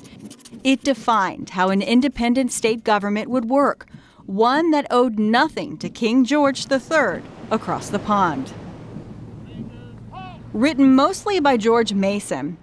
It 0.64 0.84
defined 0.84 1.52
how 1.52 1.70
an 1.70 1.84
independent 1.84 2.52
state 2.52 2.84
government 2.84 3.30
would 3.30 3.52
work, 3.52 3.86
one 4.26 4.72
that 4.72 4.88
owed 4.90 5.20
nothing 5.20 5.78
to 5.78 5.92
King 5.92 6.26
George 6.26 6.66
III 6.72 7.22
across 7.52 7.90
the 7.90 8.00
pond. 8.00 8.52
Written 10.54 10.96
mostly 10.96 11.40
by 11.40 11.56
George 11.56 11.94
Mason, 11.94 12.58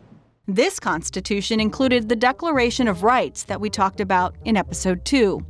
this 0.48 0.80
Constitution 0.80 1.60
included 1.60 2.08
the 2.08 2.16
Declaration 2.16 2.88
of 2.88 3.04
Rights 3.04 3.44
that 3.44 3.60
we 3.60 3.70
talked 3.70 4.00
about 4.00 4.34
in 4.44 4.56
Episode 4.56 5.04
2. 5.04 5.46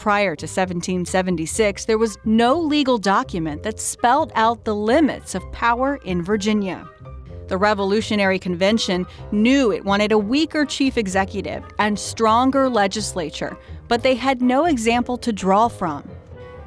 Prior 0.00 0.34
to 0.34 0.46
1776, 0.46 1.84
there 1.84 1.98
was 1.98 2.16
no 2.24 2.58
legal 2.58 2.96
document 2.96 3.62
that 3.64 3.78
spelled 3.78 4.32
out 4.34 4.64
the 4.64 4.74
limits 4.74 5.34
of 5.34 5.52
power 5.52 5.96
in 6.06 6.22
Virginia. 6.22 6.88
The 7.48 7.58
Revolutionary 7.58 8.38
Convention 8.38 9.06
knew 9.30 9.70
it 9.70 9.84
wanted 9.84 10.12
a 10.12 10.16
weaker 10.16 10.64
chief 10.64 10.96
executive 10.96 11.62
and 11.78 11.98
stronger 11.98 12.70
legislature, 12.70 13.58
but 13.88 14.02
they 14.02 14.14
had 14.14 14.40
no 14.40 14.64
example 14.64 15.18
to 15.18 15.34
draw 15.34 15.68
from. 15.68 16.08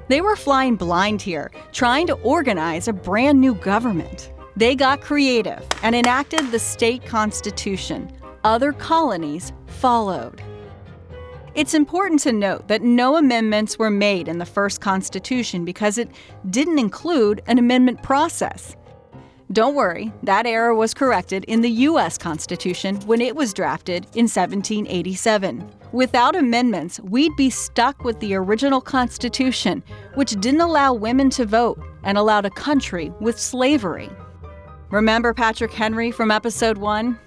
They 0.10 0.22
were 0.22 0.36
flying 0.36 0.75
blind 0.75 1.20
here, 1.20 1.50
trying 1.72 2.06
to 2.06 2.13
organize 2.18 2.88
a 2.88 2.94
brand 2.94 3.42
new 3.42 3.56
government. 3.56 4.32
They 4.56 4.75
got 4.75 5.02
creative 5.02 5.66
and 5.82 5.96
enacted 5.96 6.52
the 6.52 6.60
state 6.60 7.04
constitution. 7.04 8.13
Other 8.44 8.74
colonies 8.74 9.54
followed. 9.66 10.40
It's 11.55 11.75
important 11.75 12.19
to 12.22 12.33
note 12.33 12.67
that 12.67 12.81
no 12.81 13.15
amendments 13.15 13.77
were 13.77 13.91
made 13.91 14.27
in 14.27 14.39
the 14.39 14.45
first 14.45 14.81
Constitution 14.81 15.63
because 15.63 16.00
it 16.00 16.10
didn't 16.50 16.79
include 16.79 17.43
an 17.45 17.60
amendment 17.60 18.01
process. 18.01 18.75
Don't 19.51 19.75
worry, 19.75 20.12
that 20.24 20.48
error 20.48 20.74
was 20.74 20.95
corrected 20.95 21.43
in 21.43 21.62
the 21.62 21.69
U.S. 21.69 22.17
Constitution 22.17 22.95
when 23.01 23.22
it 23.22 23.36
was 23.36 23.53
drafted 23.53 24.05
in 24.15 24.24
1787. 24.24 25.69
Without 25.91 26.36
amendments, 26.36 27.00
we'd 27.01 27.36
be 27.36 27.51
stuck 27.51 28.03
with 28.03 28.19
the 28.19 28.33
original 28.33 28.81
Constitution, 28.81 29.83
which 30.15 30.31
didn't 30.39 30.62
allow 30.62 30.91
women 30.91 31.29
to 31.29 31.45
vote 31.45 31.79
and 32.01 32.17
allowed 32.17 32.45
a 32.45 32.50
country 32.50 33.12
with 33.19 33.39
slavery. 33.39 34.10
Remember 34.89 35.36
Patrick 35.36 35.72
Henry 35.72 36.10
from 36.10 36.31
episode 36.31 36.79
1? 36.79 37.19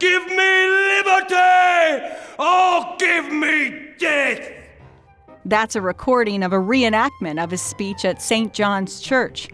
Give 0.00 0.26
me 0.28 0.34
liberty! 0.34 2.14
Oh, 2.38 2.96
give 2.98 3.30
me 3.30 3.90
death! 3.98 4.50
That's 5.44 5.76
a 5.76 5.82
recording 5.82 6.42
of 6.42 6.54
a 6.54 6.58
reenactment 6.58 7.42
of 7.42 7.50
his 7.50 7.60
speech 7.60 8.06
at 8.06 8.22
St. 8.22 8.54
John's 8.54 9.00
Church. 9.00 9.50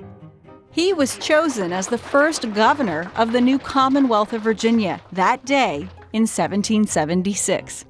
He 0.71 0.93
was 0.93 1.19
chosen 1.19 1.73
as 1.73 1.89
the 1.89 1.99
first 1.99 2.53
governor 2.55 3.11
of 3.17 3.33
the 3.33 3.41
new 3.41 3.59
Commonwealth 3.59 4.33
of 4.33 4.43
Virginia 4.43 5.01
that 5.11 5.45
day 5.45 5.89
in 6.13 6.23
1776. 6.23 7.85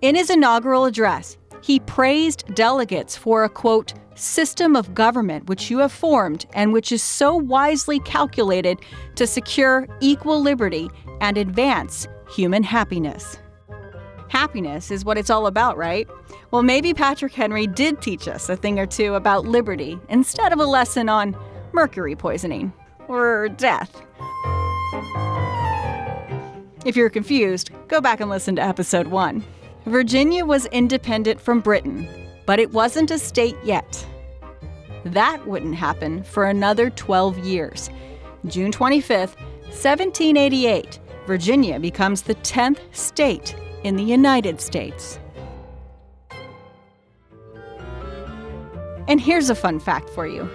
In 0.00 0.14
his 0.14 0.30
inaugural 0.30 0.84
address, 0.84 1.36
he 1.62 1.80
praised 1.80 2.54
delegates 2.54 3.16
for 3.16 3.42
a 3.42 3.48
quote, 3.48 3.94
system 4.14 4.76
of 4.76 4.94
government 4.94 5.48
which 5.48 5.70
you 5.70 5.78
have 5.78 5.92
formed 5.92 6.46
and 6.52 6.72
which 6.72 6.92
is 6.92 7.02
so 7.02 7.34
wisely 7.34 7.98
calculated 8.00 8.78
to 9.14 9.26
secure 9.26 9.86
equal 10.00 10.40
liberty 10.40 10.88
and 11.20 11.36
advance 11.36 12.06
human 12.30 12.62
happiness. 12.62 13.38
Happiness 14.28 14.90
is 14.90 15.04
what 15.04 15.18
it's 15.18 15.30
all 15.30 15.46
about, 15.46 15.76
right? 15.76 16.08
Well, 16.50 16.62
maybe 16.62 16.92
Patrick 16.94 17.32
Henry 17.32 17.66
did 17.66 18.00
teach 18.00 18.28
us 18.28 18.48
a 18.48 18.56
thing 18.56 18.78
or 18.78 18.86
two 18.86 19.14
about 19.14 19.46
liberty 19.46 19.98
instead 20.08 20.52
of 20.52 20.60
a 20.60 20.64
lesson 20.64 21.08
on 21.08 21.36
mercury 21.72 22.14
poisoning 22.14 22.72
or 23.08 23.48
death. 23.48 24.02
If 26.84 26.96
you're 26.96 27.10
confused, 27.10 27.70
go 27.88 28.00
back 28.00 28.20
and 28.20 28.30
listen 28.30 28.56
to 28.56 28.62
episode 28.62 29.08
1. 29.08 29.44
Virginia 29.86 30.44
was 30.44 30.66
independent 30.66 31.40
from 31.40 31.60
Britain, 31.60 32.08
but 32.46 32.58
it 32.58 32.72
wasn't 32.72 33.10
a 33.10 33.18
state 33.18 33.56
yet. 33.64 34.06
That 35.04 35.46
wouldn't 35.46 35.74
happen 35.74 36.22
for 36.22 36.44
another 36.44 36.90
12 36.90 37.38
years. 37.38 37.90
June 38.46 38.70
25th, 38.70 39.36
1788, 39.68 40.98
Virginia 41.28 41.78
becomes 41.78 42.22
the 42.22 42.34
10th 42.36 42.78
state 42.90 43.54
in 43.84 43.96
the 43.96 44.02
United 44.02 44.62
States. 44.62 45.20
And 49.08 49.20
here's 49.20 49.50
a 49.50 49.54
fun 49.54 49.78
fact 49.78 50.08
for 50.08 50.26
you 50.26 50.48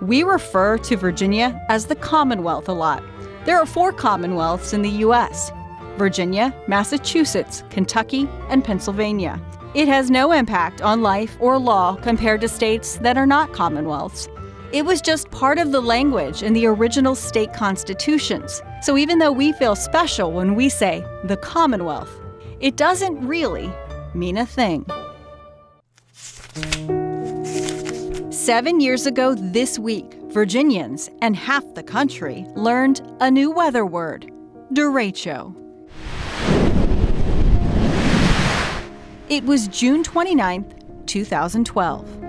we 0.00 0.22
refer 0.22 0.78
to 0.78 0.96
Virginia 0.96 1.62
as 1.68 1.84
the 1.84 1.94
Commonwealth 1.94 2.70
a 2.70 2.72
lot. 2.72 3.02
There 3.44 3.58
are 3.58 3.66
four 3.66 3.92
Commonwealths 3.92 4.72
in 4.72 4.80
the 4.80 4.96
U.S. 5.06 5.52
Virginia, 5.98 6.54
Massachusetts, 6.68 7.62
Kentucky, 7.68 8.26
and 8.48 8.64
Pennsylvania. 8.64 9.38
It 9.74 9.88
has 9.88 10.10
no 10.10 10.32
impact 10.32 10.80
on 10.80 11.02
life 11.02 11.36
or 11.38 11.58
law 11.58 11.96
compared 11.96 12.40
to 12.40 12.48
states 12.48 12.96
that 13.02 13.18
are 13.18 13.26
not 13.26 13.52
commonwealths. 13.52 14.26
It 14.74 14.84
was 14.84 15.00
just 15.00 15.30
part 15.30 15.58
of 15.58 15.70
the 15.70 15.80
language 15.80 16.42
in 16.42 16.52
the 16.52 16.66
original 16.66 17.14
state 17.14 17.52
constitutions. 17.52 18.60
So 18.82 18.98
even 18.98 19.20
though 19.20 19.30
we 19.30 19.52
feel 19.52 19.76
special 19.76 20.32
when 20.32 20.56
we 20.56 20.68
say 20.68 21.06
the 21.22 21.36
Commonwealth, 21.36 22.10
it 22.58 22.74
doesn't 22.74 23.24
really 23.24 23.72
mean 24.14 24.36
a 24.36 24.44
thing. 24.44 24.84
Seven 28.32 28.80
years 28.80 29.06
ago 29.06 29.36
this 29.36 29.78
week, 29.78 30.12
Virginians 30.30 31.08
and 31.22 31.36
half 31.36 31.62
the 31.76 31.84
country 31.84 32.44
learned 32.56 33.00
a 33.20 33.30
new 33.30 33.52
weather 33.52 33.86
word 33.86 34.28
derecho. 34.72 35.54
It 39.28 39.44
was 39.44 39.68
June 39.68 40.02
29th, 40.02 41.06
2012. 41.06 42.24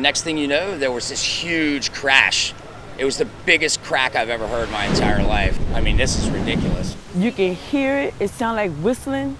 Next 0.00 0.22
thing 0.22 0.38
you 0.38 0.46
know, 0.46 0.78
there 0.78 0.92
was 0.92 1.08
this 1.08 1.22
huge 1.24 1.92
crash. 1.92 2.54
It 2.98 3.04
was 3.04 3.18
the 3.18 3.24
biggest 3.44 3.82
crack 3.82 4.14
I've 4.14 4.28
ever 4.28 4.46
heard 4.46 4.66
in 4.66 4.70
my 4.72 4.86
entire 4.86 5.24
life. 5.24 5.58
I 5.74 5.80
mean, 5.80 5.96
this 5.96 6.16
is 6.16 6.30
ridiculous. 6.30 6.96
You 7.16 7.32
can 7.32 7.54
hear 7.54 7.98
it. 7.98 8.14
It 8.20 8.30
sounded 8.30 8.62
like 8.62 8.80
whistling. 8.80 9.36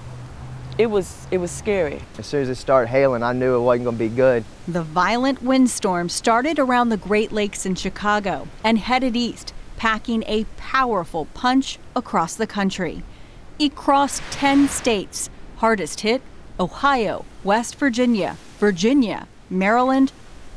It 0.76 0.86
was 0.86 1.28
it 1.30 1.38
was 1.38 1.52
scary. 1.52 2.00
As 2.18 2.26
soon 2.26 2.42
as 2.42 2.48
it 2.48 2.56
started 2.56 2.88
hailing, 2.88 3.22
I 3.22 3.32
knew 3.32 3.54
it 3.54 3.60
wasn't 3.60 3.84
going 3.84 3.98
to 3.98 4.08
be 4.08 4.08
good. 4.08 4.44
The 4.66 4.82
violent 4.82 5.42
windstorm 5.42 6.08
started 6.08 6.58
around 6.58 6.88
the 6.88 6.96
Great 6.96 7.30
Lakes 7.30 7.64
in 7.64 7.76
Chicago 7.76 8.48
and 8.64 8.78
headed 8.78 9.16
east, 9.16 9.54
packing 9.76 10.24
a 10.26 10.44
powerful 10.56 11.26
punch 11.34 11.78
across 11.94 12.34
the 12.34 12.48
country. 12.48 13.04
It 13.60 13.76
crossed 13.76 14.22
10 14.32 14.68
states, 14.68 15.30
hardest 15.58 16.00
hit 16.00 16.20
Ohio, 16.58 17.24
West 17.44 17.76
Virginia, 17.76 18.36
Virginia, 18.58 19.28
Maryland, 19.50 20.12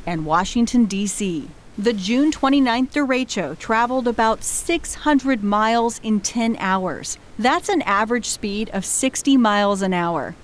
and 0.06 0.26
Washington, 0.26 0.86
D.C. 0.86 1.48
The 1.78 1.94
June 1.94 2.30
29th 2.30 2.92
derecho 2.92 3.58
traveled 3.58 4.06
about 4.06 4.44
600 4.44 5.42
miles 5.42 6.00
in 6.02 6.20
10 6.20 6.56
hours. 6.58 7.16
That's 7.38 7.70
an 7.70 7.80
average 7.82 8.26
speed 8.26 8.68
of 8.74 8.84
60 8.84 9.38
miles 9.38 9.80
an 9.80 9.94
hour. 9.94 10.34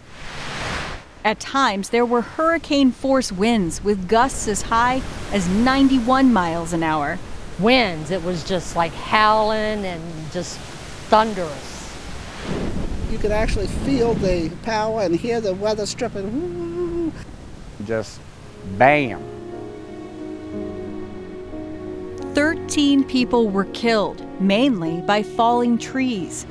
At 1.25 1.39
times, 1.39 1.91
there 1.91 2.07
were 2.07 2.23
hurricane 2.23 2.93
force 2.93 3.31
winds 3.31 3.85
with 3.85 4.09
gusts 4.09 4.49
as 4.49 4.63
high 4.63 5.03
as 5.31 5.47
91 5.49 6.33
miles 6.33 6.73
an 6.73 6.83
hour. 6.83 7.19
Winds, 7.59 8.11
it 8.11 8.23
was 8.23 8.43
just 8.45 8.75
like 8.75 8.95
howling 8.95 9.85
and 9.85 10.33
just 10.33 10.59
thunderous. 11.11 11.95
You 13.11 13.19
could 13.19 13.33
actually 13.33 13.67
feel 13.67 14.15
the 14.15 14.51
power 14.63 15.03
and 15.03 15.15
hear 15.15 15.43
the 15.43 15.53
weather 15.53 15.85
stripping. 15.85 17.13
Just 17.85 18.21
bam. 18.79 19.38
13 22.39 23.03
people 23.03 23.49
were 23.49 23.65
killed, 23.65 24.25
mainly 24.41 25.01
by 25.01 25.25
falling 25.25 25.77
trees. 25.77 26.47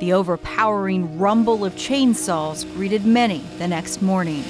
The 0.00 0.14
overpowering 0.14 1.18
rumble 1.18 1.66
of 1.66 1.74
chainsaws 1.74 2.64
greeted 2.74 3.04
many 3.04 3.40
the 3.58 3.68
next 3.68 4.00
morning. 4.00 4.42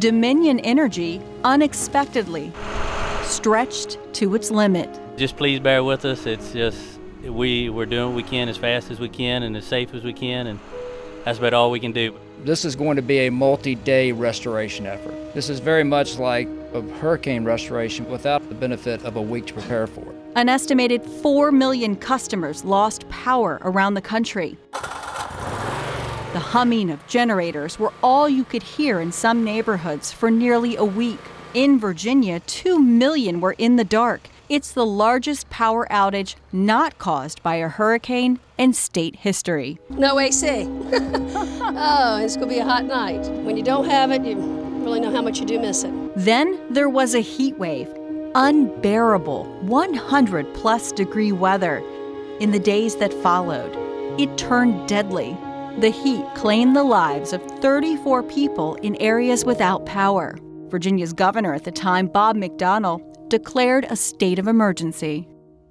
Dominion 0.00 0.58
Energy 0.58 1.22
unexpectedly 1.44 2.50
stretched 3.22 3.96
to 4.14 4.34
its 4.34 4.50
limit. 4.50 4.90
Just 5.16 5.36
please 5.36 5.60
bear 5.60 5.84
with 5.84 6.04
us. 6.04 6.26
It's 6.26 6.52
just 6.52 6.98
we 7.22 7.68
we're 7.70 7.86
doing 7.86 8.06
what 8.06 8.16
we 8.16 8.24
can 8.24 8.48
as 8.48 8.56
fast 8.56 8.90
as 8.90 8.98
we 8.98 9.08
can 9.08 9.44
and 9.44 9.56
as 9.56 9.64
safe 9.64 9.94
as 9.94 10.02
we 10.02 10.12
can, 10.12 10.48
and 10.48 10.58
that's 11.24 11.38
about 11.38 11.54
all 11.54 11.70
we 11.70 11.78
can 11.78 11.92
do. 11.92 12.18
This 12.42 12.64
is 12.64 12.74
going 12.74 12.96
to 12.96 13.02
be 13.02 13.28
a 13.28 13.30
multi-day 13.30 14.10
restoration 14.10 14.86
effort. 14.86 15.34
This 15.34 15.48
is 15.48 15.60
very 15.60 15.84
much 15.84 16.18
like 16.18 16.48
a 16.74 16.82
hurricane 16.98 17.44
restoration 17.44 18.08
without 18.10 18.48
the 18.48 18.54
benefit 18.54 19.02
of 19.04 19.16
a 19.16 19.22
week 19.22 19.46
to 19.46 19.54
prepare 19.54 19.86
for 19.86 20.02
it. 20.02 20.16
An 20.36 20.48
estimated 20.48 21.02
4 21.02 21.50
million 21.52 21.96
customers 21.96 22.64
lost 22.64 23.08
power 23.08 23.58
around 23.62 23.94
the 23.94 24.00
country. 24.00 24.56
The 24.72 26.38
humming 26.38 26.90
of 26.90 27.04
generators 27.08 27.78
were 27.78 27.92
all 28.02 28.28
you 28.28 28.44
could 28.44 28.62
hear 28.62 29.00
in 29.00 29.10
some 29.10 29.42
neighborhoods 29.42 30.12
for 30.12 30.30
nearly 30.30 30.76
a 30.76 30.84
week. 30.84 31.18
In 31.54 31.80
Virginia, 31.80 32.38
2 32.38 32.78
million 32.78 33.40
were 33.40 33.56
in 33.58 33.74
the 33.74 33.84
dark. 33.84 34.28
It's 34.48 34.70
the 34.70 34.86
largest 34.86 35.50
power 35.50 35.86
outage 35.90 36.36
not 36.52 36.98
caused 36.98 37.42
by 37.42 37.56
a 37.56 37.68
hurricane 37.68 38.38
in 38.58 38.72
state 38.72 39.16
history. 39.16 39.78
No 39.88 40.20
AC. 40.20 40.66
oh, 40.68 42.20
it's 42.22 42.36
going 42.36 42.48
to 42.48 42.54
be 42.54 42.60
a 42.60 42.64
hot 42.64 42.84
night. 42.84 43.28
When 43.44 43.56
you 43.56 43.62
don't 43.62 43.86
have 43.86 44.12
it, 44.12 44.24
you 44.24 44.59
really 44.84 45.00
know 45.00 45.10
how 45.10 45.22
much 45.22 45.38
you 45.38 45.46
do 45.46 45.58
miss 45.58 45.84
it. 45.84 45.92
Then 46.16 46.60
there 46.72 46.88
was 46.88 47.14
a 47.14 47.20
heat 47.20 47.58
wave, 47.58 47.88
unbearable 48.34 49.44
100 49.62 50.54
plus 50.54 50.92
degree 50.92 51.32
weather. 51.32 51.82
In 52.40 52.52
the 52.52 52.58
days 52.58 52.96
that 52.96 53.12
followed, 53.14 53.76
it 54.20 54.36
turned 54.38 54.88
deadly. 54.88 55.36
The 55.78 55.90
heat 55.90 56.24
claimed 56.34 56.74
the 56.74 56.84
lives 56.84 57.32
of 57.32 57.42
34 57.60 58.22
people 58.24 58.74
in 58.76 58.96
areas 58.96 59.44
without 59.44 59.86
power. 59.86 60.36
Virginia's 60.68 61.12
governor 61.12 61.54
at 61.54 61.64
the 61.64 61.72
time, 61.72 62.06
Bob 62.06 62.36
McDonnell, 62.36 63.00
declared 63.28 63.86
a 63.88 63.96
state 63.96 64.38
of 64.38 64.48
emergency. 64.48 65.26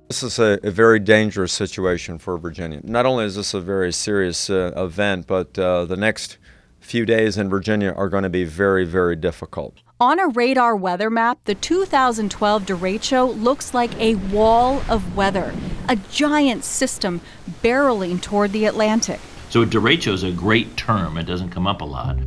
This 0.07 0.23
is 0.23 0.39
a, 0.39 0.59
a, 0.63 0.71
very 0.71 0.99
dangerous 0.99 1.53
situation 1.53 2.17
for 2.17 2.37
Virginia. 2.39 2.81
Not 2.83 3.05
only 3.05 3.25
is 3.25 3.35
this 3.35 3.53
a 3.53 3.61
very 3.61 3.93
serious 3.93 4.49
uh, 4.49 4.71
event, 4.75 5.27
but 5.27 5.57
uh, 5.59 5.85
the 5.85 5.97
next 5.97 6.39
few 6.79 7.05
days 7.05 7.37
in 7.37 7.49
Virginia 7.49 7.91
are 7.91 8.09
going 8.09 8.23
to 8.23 8.29
be 8.29 8.43
very, 8.43 8.85
very 8.85 9.15
difficult. 9.15 9.77
On 9.99 10.19
a 10.19 10.27
radar 10.27 10.75
weather 10.75 11.09
map, 11.09 11.39
the 11.45 11.55
2012 11.55 12.63
derecho 12.65 13.41
looks 13.41 13.73
like 13.73 13.93
a 13.99 14.15
wall 14.15 14.81
of 14.89 15.15
weather, 15.15 15.53
a 15.87 15.95
giant 15.95 16.63
system 16.63 17.21
barreling 17.61 18.21
toward 18.21 18.51
the 18.51 18.65
Atlantic. 18.65 19.19
So 19.49 19.63
a 19.63 19.65
derecho 19.65 20.13
is 20.13 20.23
a 20.23 20.31
great 20.31 20.77
term. 20.77 21.17
It 21.17 21.23
doesn't 21.23 21.49
come 21.49 21.67
up 21.67 21.81
a 21.81 21.85
lot. 21.85 22.17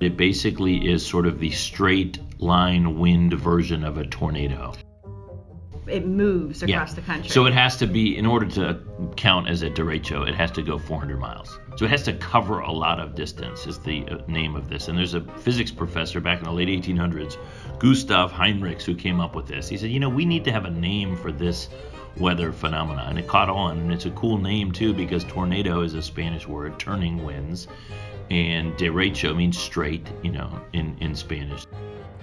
It 0.00 0.16
basically 0.16 0.90
is 0.90 1.04
sort 1.04 1.26
of 1.26 1.40
the 1.40 1.50
straight 1.50 2.18
line 2.38 2.98
wind 2.98 3.34
version 3.34 3.82
of 3.84 3.98
a 3.98 4.06
tornado. 4.06 4.72
It 5.88 6.06
moves 6.06 6.62
across 6.62 6.90
yeah. 6.90 6.94
the 6.94 7.00
country. 7.02 7.28
So 7.28 7.46
it 7.46 7.52
has 7.52 7.76
to 7.78 7.86
be, 7.86 8.16
in 8.16 8.26
order 8.26 8.46
to 8.46 8.80
count 9.16 9.48
as 9.48 9.62
a 9.62 9.70
derecho, 9.70 10.28
it 10.28 10.34
has 10.34 10.50
to 10.52 10.62
go 10.62 10.78
400 10.78 11.18
miles. 11.18 11.58
So 11.76 11.84
it 11.84 11.90
has 11.90 12.02
to 12.04 12.12
cover 12.14 12.60
a 12.60 12.72
lot 12.72 12.98
of 12.98 13.14
distance, 13.14 13.66
is 13.66 13.78
the 13.78 14.06
uh, 14.08 14.18
name 14.26 14.56
of 14.56 14.68
this. 14.68 14.88
And 14.88 14.98
there's 14.98 15.14
a 15.14 15.20
physics 15.38 15.70
professor 15.70 16.20
back 16.20 16.38
in 16.38 16.44
the 16.44 16.52
late 16.52 16.68
1800s, 16.68 17.36
Gustav 17.78 18.32
Heinrichs, 18.32 18.82
who 18.82 18.94
came 18.94 19.20
up 19.20 19.36
with 19.36 19.46
this. 19.46 19.68
He 19.68 19.76
said, 19.76 19.90
you 19.90 20.00
know, 20.00 20.08
we 20.08 20.24
need 20.24 20.44
to 20.44 20.52
have 20.52 20.64
a 20.64 20.70
name 20.70 21.16
for 21.16 21.30
this 21.30 21.68
weather 22.18 22.52
phenomenon. 22.52 23.10
And 23.10 23.18
it 23.18 23.28
caught 23.28 23.48
on, 23.48 23.78
and 23.78 23.92
it's 23.92 24.06
a 24.06 24.10
cool 24.10 24.38
name 24.38 24.72
too 24.72 24.92
because 24.92 25.24
tornado 25.24 25.82
is 25.82 25.94
a 25.94 26.02
Spanish 26.02 26.46
word, 26.46 26.78
turning 26.78 27.24
winds, 27.24 27.68
and 28.30 28.72
derecho 28.74 29.36
means 29.36 29.58
straight, 29.58 30.06
you 30.22 30.32
know, 30.32 30.50
in, 30.72 30.96
in 31.00 31.14
Spanish. 31.14 31.66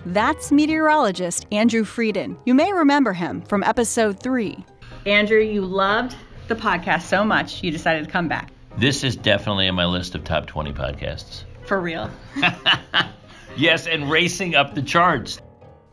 That's 0.06 0.52
meteorologist 0.52 1.46
Andrew 1.52 1.84
Freiden. 1.84 2.38
You 2.46 2.54
may 2.54 2.74
remember 2.74 3.14
him 3.14 3.42
from 3.44 3.64
episode 3.64 4.20
three. 4.20 4.66
Andrew, 5.06 5.40
you 5.40 5.62
loved 5.62 6.16
the 6.50 6.56
podcast 6.56 7.04
so 7.04 7.24
much, 7.24 7.64
you 7.64 7.72
decided 7.72 8.06
to 8.06 8.12
come 8.12 8.28
back. 8.28 8.52
This 8.78 9.04
is 9.04 9.16
definitely 9.16 9.68
on 9.70 9.76
my 9.76 9.86
list 9.86 10.14
of 10.16 10.24
top 10.24 10.46
20 10.46 10.74
podcasts. 10.74 11.44
For 11.66 11.80
real? 11.80 12.10
yes, 13.56 13.88
and 13.88 14.12
racing 14.12 14.56
up 14.56 14.76
the 14.76 14.82
charts. 14.82 15.40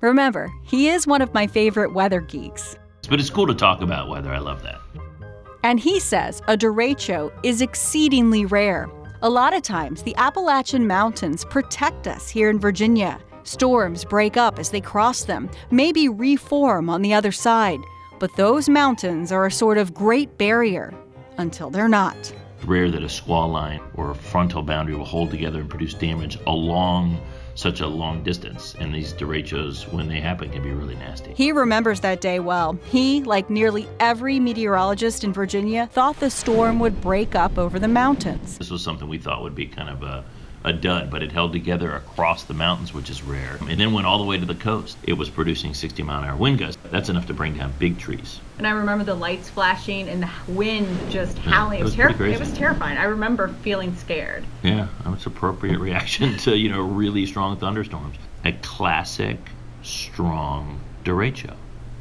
Remember, 0.00 0.50
he 0.64 0.88
is 0.88 1.06
one 1.06 1.22
of 1.22 1.32
my 1.32 1.46
favorite 1.46 1.92
weather 1.92 2.20
geeks. 2.20 2.76
But 3.08 3.20
it's 3.20 3.30
cool 3.30 3.46
to 3.46 3.54
talk 3.54 3.80
about 3.80 4.08
weather. 4.08 4.32
I 4.32 4.38
love 4.38 4.62
that. 4.62 4.80
And 5.62 5.78
he 5.78 6.00
says 6.00 6.40
a 6.48 6.56
derecho 6.56 7.30
is 7.44 7.60
exceedingly 7.60 8.44
rare. 8.44 8.88
A 9.22 9.28
lot 9.28 9.54
of 9.54 9.62
times, 9.62 10.02
the 10.02 10.16
Appalachian 10.16 10.86
Mountains 10.86 11.44
protect 11.44 12.08
us 12.08 12.28
here 12.28 12.48
in 12.48 12.58
Virginia. 12.58 13.20
Storms 13.50 14.04
break 14.04 14.36
up 14.36 14.60
as 14.60 14.70
they 14.70 14.80
cross 14.80 15.24
them, 15.24 15.50
maybe 15.72 16.08
reform 16.08 16.88
on 16.88 17.02
the 17.02 17.12
other 17.12 17.32
side. 17.32 17.80
But 18.20 18.36
those 18.36 18.68
mountains 18.68 19.32
are 19.32 19.44
a 19.44 19.50
sort 19.50 19.76
of 19.76 19.92
great 19.92 20.38
barrier 20.38 20.94
until 21.36 21.68
they're 21.68 21.88
not. 21.88 22.32
Rare 22.64 22.92
that 22.92 23.02
a 23.02 23.08
squall 23.08 23.48
line 23.48 23.80
or 23.94 24.12
a 24.12 24.14
frontal 24.14 24.62
boundary 24.62 24.94
will 24.94 25.04
hold 25.04 25.32
together 25.32 25.58
and 25.58 25.68
produce 25.68 25.94
damage 25.94 26.38
along 26.46 27.20
such 27.56 27.80
a 27.80 27.88
long 27.88 28.22
distance. 28.22 28.76
And 28.78 28.94
these 28.94 29.12
derechos, 29.12 29.92
when 29.92 30.06
they 30.06 30.20
happen, 30.20 30.50
can 30.50 30.62
be 30.62 30.70
really 30.70 30.94
nasty. 30.94 31.34
He 31.34 31.50
remembers 31.50 31.98
that 32.02 32.20
day 32.20 32.38
well. 32.38 32.78
He, 32.84 33.24
like 33.24 33.50
nearly 33.50 33.88
every 33.98 34.38
meteorologist 34.38 35.24
in 35.24 35.32
Virginia, 35.32 35.88
thought 35.88 36.20
the 36.20 36.30
storm 36.30 36.78
would 36.78 37.00
break 37.00 37.34
up 37.34 37.58
over 37.58 37.80
the 37.80 37.88
mountains. 37.88 38.58
This 38.58 38.70
was 38.70 38.84
something 38.84 39.08
we 39.08 39.18
thought 39.18 39.42
would 39.42 39.56
be 39.56 39.66
kind 39.66 39.88
of 39.88 40.04
a 40.04 40.24
a 40.64 40.72
dud, 40.72 41.10
but 41.10 41.22
it 41.22 41.32
held 41.32 41.52
together 41.52 41.92
across 41.92 42.44
the 42.44 42.54
mountains, 42.54 42.92
which 42.92 43.08
is 43.08 43.22
rare. 43.22 43.58
And 43.68 43.80
then 43.80 43.92
went 43.92 44.06
all 44.06 44.18
the 44.18 44.24
way 44.24 44.38
to 44.38 44.44
the 44.44 44.54
coast. 44.54 44.98
It 45.04 45.14
was 45.14 45.30
producing 45.30 45.74
60 45.74 46.02
mile 46.02 46.22
an 46.22 46.28
hour 46.28 46.36
wind 46.36 46.58
gusts. 46.58 46.80
That's 46.90 47.08
enough 47.08 47.26
to 47.28 47.34
bring 47.34 47.54
down 47.54 47.72
big 47.78 47.98
trees. 47.98 48.40
And 48.58 48.66
I 48.66 48.72
remember 48.72 49.04
the 49.04 49.14
lights 49.14 49.48
flashing 49.48 50.08
and 50.08 50.22
the 50.22 50.30
wind 50.48 50.86
just 51.10 51.38
howling. 51.38 51.78
it 51.78 51.82
it 51.82 51.84
was 51.84 51.96
pretty. 51.96 52.34
It 52.34 52.40
was 52.40 52.52
terrifying. 52.52 52.98
I 52.98 53.04
remember 53.04 53.48
feeling 53.62 53.94
scared. 53.96 54.44
Yeah, 54.62 54.88
that's 55.04 55.26
appropriate 55.26 55.78
reaction 55.78 56.36
to 56.38 56.56
you 56.56 56.68
know 56.68 56.82
really 56.82 57.24
strong 57.26 57.56
thunderstorms. 57.56 58.16
A 58.44 58.52
classic, 58.52 59.38
strong 59.82 60.80
derecho. 61.04 61.54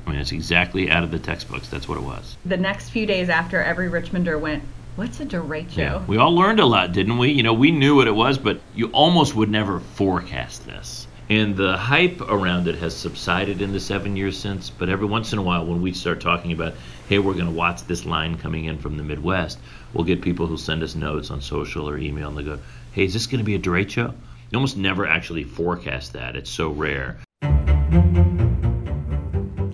I 0.06 0.12
mean, 0.12 0.20
it's 0.20 0.32
exactly 0.32 0.90
out 0.90 1.04
of 1.04 1.12
the 1.12 1.20
textbooks. 1.20 1.70
That's 1.70 1.88
what 1.88 1.98
it 1.98 2.04
was. 2.04 2.36
The 2.44 2.58
next 2.58 2.90
few 2.90 3.06
days 3.06 3.30
after, 3.30 3.62
every 3.62 3.90
Richmonder 3.90 4.40
went, 4.40 4.64
"What's 5.00 5.22
a 5.22 5.26
derecho?" 5.26 5.78
Yeah, 5.78 6.04
we 6.08 6.18
all 6.18 6.36
learned 6.36 6.60
a 6.60 6.66
lot, 6.66 6.92
didn't 6.92 7.18
we? 7.20 7.32
You 7.32 7.42
know, 7.42 7.54
we 7.54 7.72
knew 7.72 7.96
what 7.96 8.08
it 8.10 8.14
was, 8.14 8.38
but 8.38 8.60
you 8.76 8.88
almost 8.88 9.34
would 9.34 9.50
never 9.50 9.80
forecast 9.80 10.66
this. 10.66 11.08
And 11.30 11.56
the 11.56 11.78
hype 11.78 12.20
around 12.20 12.68
it 12.68 12.76
has 12.80 12.98
subsided 12.98 13.62
in 13.62 13.72
the 13.72 13.80
seven 13.80 14.18
years 14.18 14.38
since. 14.38 14.70
But 14.70 14.90
every 14.90 15.06
once 15.06 15.32
in 15.32 15.40
a 15.40 15.42
while, 15.42 15.66
when 15.66 15.82
we 15.82 15.94
start 15.94 16.20
talking 16.20 16.52
about, 16.52 16.74
hey, 17.08 17.18
we're 17.18 17.32
going 17.32 17.46
to 17.46 17.52
watch 17.52 17.86
this 17.86 18.06
line 18.06 18.38
coming 18.38 18.66
in 18.66 18.78
from 18.78 18.98
the 18.98 19.04
Midwest, 19.04 19.58
we'll 19.94 20.04
get 20.04 20.22
people 20.22 20.48
who 20.48 20.58
send 20.58 20.84
us 20.84 20.96
notes 20.96 21.32
on 21.32 21.40
social 21.40 21.88
or 21.88 21.98
email 21.98 22.28
and 22.28 22.38
they 22.38 22.44
go, 22.44 22.60
hey, 22.92 23.06
is 23.06 23.14
this 23.14 23.26
going 23.26 23.40
to 23.40 23.46
be 23.46 23.56
a 23.56 23.60
derecho? 23.60 24.14
You 24.52 24.58
almost 24.58 24.76
never 24.76 25.08
actually 25.08 25.46
forecast 25.46 26.12
that. 26.12 26.36
It's 26.36 26.50
so 26.50 26.72
rare. 26.72 27.20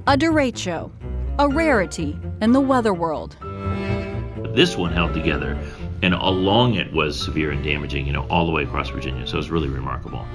A 0.06 0.16
derecho, 0.16 0.92
a 1.40 1.48
rarity 1.48 2.16
in 2.42 2.52
the 2.52 2.62
weather 2.62 2.94
world. 2.94 3.38
This 4.56 4.78
one 4.78 4.94
held 4.94 5.14
together, 5.14 5.60
and 6.02 6.14
along 6.14 6.76
it 6.76 6.94
was 6.94 7.20
severe 7.20 7.52
and 7.52 7.62
damaging, 7.62 8.08
you 8.08 8.14
know, 8.14 8.26
all 8.30 8.46
the 8.46 8.54
way 8.54 8.64
across 8.64 8.90
Virginia. 8.90 9.28
So 9.28 9.38
it's 9.38 9.50
really 9.50 9.68
remarkable. 9.68 10.26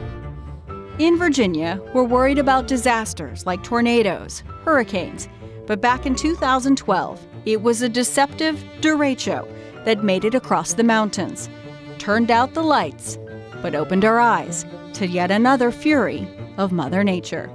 In 0.99 1.17
Virginia, 1.17 1.81
we're 1.95 2.05
worried 2.05 2.39
about 2.39 2.69
disasters 2.69 3.47
like 3.47 3.63
tornadoes, 3.63 4.43
hurricanes. 4.63 5.27
But 5.67 5.81
back 5.81 6.05
in 6.05 6.15
2012, 6.15 7.27
it 7.47 7.63
was 7.63 7.81
a 7.81 7.89
deceptive 7.89 8.63
derecho 8.83 9.49
that 9.87 10.05
made 10.05 10.27
it 10.27 10.35
across 10.35 10.75
the 10.75 10.85
mountains, 10.85 11.49
turned 11.97 12.31
out 12.31 12.53
the 12.53 12.63
lights, 12.63 13.19
but 13.63 13.75
opened 13.75 14.05
our 14.05 14.21
eyes 14.21 14.67
to 14.93 15.07
yet 15.07 15.31
another 15.31 15.71
fury 15.73 16.29
of 16.59 16.73
Mother 16.73 17.03
Nature. 17.03 17.51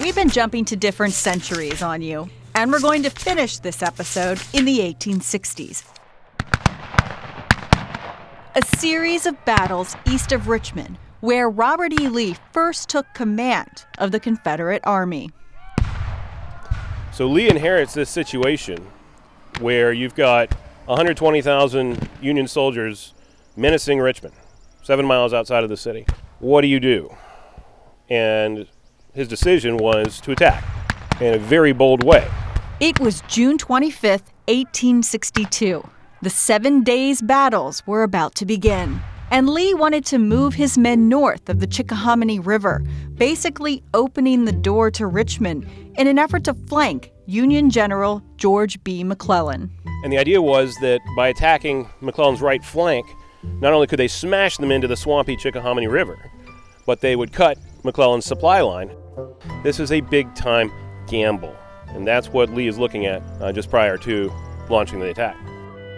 We've 0.00 0.16
been 0.16 0.28
jumping 0.28 0.64
to 0.64 0.76
different 0.76 1.14
centuries 1.14 1.82
on 1.82 2.02
you, 2.02 2.28
and 2.56 2.72
we're 2.72 2.80
going 2.80 3.02
to 3.02 3.10
finish 3.10 3.58
this 3.58 3.82
episode 3.82 4.40
in 4.54 4.64
the 4.64 4.78
1860s. 4.78 5.84
A 8.54 8.78
series 8.78 9.26
of 9.26 9.44
battles 9.44 9.94
east 10.06 10.32
of 10.32 10.48
Richmond, 10.48 10.96
where 11.20 11.50
Robert 11.50 11.92
E. 12.00 12.08
Lee 12.08 12.34
first 12.52 12.88
took 12.88 13.04
command 13.12 13.84
of 13.98 14.10
the 14.10 14.18
Confederate 14.18 14.80
Army. 14.84 15.30
So 17.12 17.26
Lee 17.26 17.50
inherits 17.50 17.92
this 17.92 18.08
situation 18.08 18.86
where 19.60 19.92
you've 19.92 20.14
got 20.14 20.50
120,000 20.86 22.08
Union 22.22 22.48
soldiers 22.48 23.12
menacing 23.54 23.98
Richmond, 23.98 24.34
seven 24.82 25.04
miles 25.04 25.34
outside 25.34 25.62
of 25.62 25.68
the 25.68 25.76
city. 25.76 26.06
What 26.38 26.62
do 26.62 26.68
you 26.68 26.80
do? 26.80 27.14
And 28.08 28.66
his 29.12 29.28
decision 29.28 29.76
was 29.76 30.22
to 30.22 30.32
attack 30.32 30.64
in 31.20 31.34
a 31.34 31.38
very 31.38 31.74
bold 31.74 32.02
way. 32.02 32.26
It 32.78 33.00
was 33.00 33.22
June 33.22 33.56
25th, 33.56 34.28
1862. 34.48 35.82
The 36.20 36.28
Seven 36.28 36.82
Days 36.82 37.22
battles 37.22 37.82
were 37.86 38.02
about 38.02 38.34
to 38.34 38.44
begin. 38.44 39.00
And 39.30 39.48
Lee 39.48 39.72
wanted 39.72 40.04
to 40.06 40.18
move 40.18 40.52
his 40.52 40.76
men 40.76 41.08
north 41.08 41.48
of 41.48 41.60
the 41.60 41.66
Chickahominy 41.66 42.38
River, 42.38 42.84
basically 43.14 43.82
opening 43.94 44.44
the 44.44 44.52
door 44.52 44.90
to 44.90 45.06
Richmond 45.06 45.66
in 45.96 46.06
an 46.06 46.18
effort 46.18 46.44
to 46.44 46.52
flank 46.52 47.12
Union 47.24 47.70
General 47.70 48.22
George 48.36 48.84
B. 48.84 49.02
McClellan. 49.02 49.70
And 50.04 50.12
the 50.12 50.18
idea 50.18 50.42
was 50.42 50.76
that 50.82 51.00
by 51.16 51.28
attacking 51.28 51.88
McClellan's 52.02 52.42
right 52.42 52.62
flank, 52.62 53.06
not 53.42 53.72
only 53.72 53.86
could 53.86 53.98
they 53.98 54.06
smash 54.06 54.58
them 54.58 54.70
into 54.70 54.86
the 54.86 54.98
swampy 54.98 55.34
Chickahominy 55.38 55.90
River, 55.90 56.30
but 56.84 57.00
they 57.00 57.16
would 57.16 57.32
cut 57.32 57.56
McClellan's 57.84 58.26
supply 58.26 58.60
line. 58.60 58.94
This 59.62 59.80
is 59.80 59.92
a 59.92 60.02
big 60.02 60.34
time 60.34 60.70
gamble, 61.06 61.56
and 61.96 62.06
that's 62.06 62.28
what 62.28 62.50
Lee 62.50 62.68
is 62.68 62.78
looking 62.78 63.06
at 63.06 63.22
uh, 63.40 63.50
just 63.52 63.70
prior 63.70 63.96
to 63.98 64.30
launching 64.68 65.00
the 65.00 65.08
attack. 65.08 65.36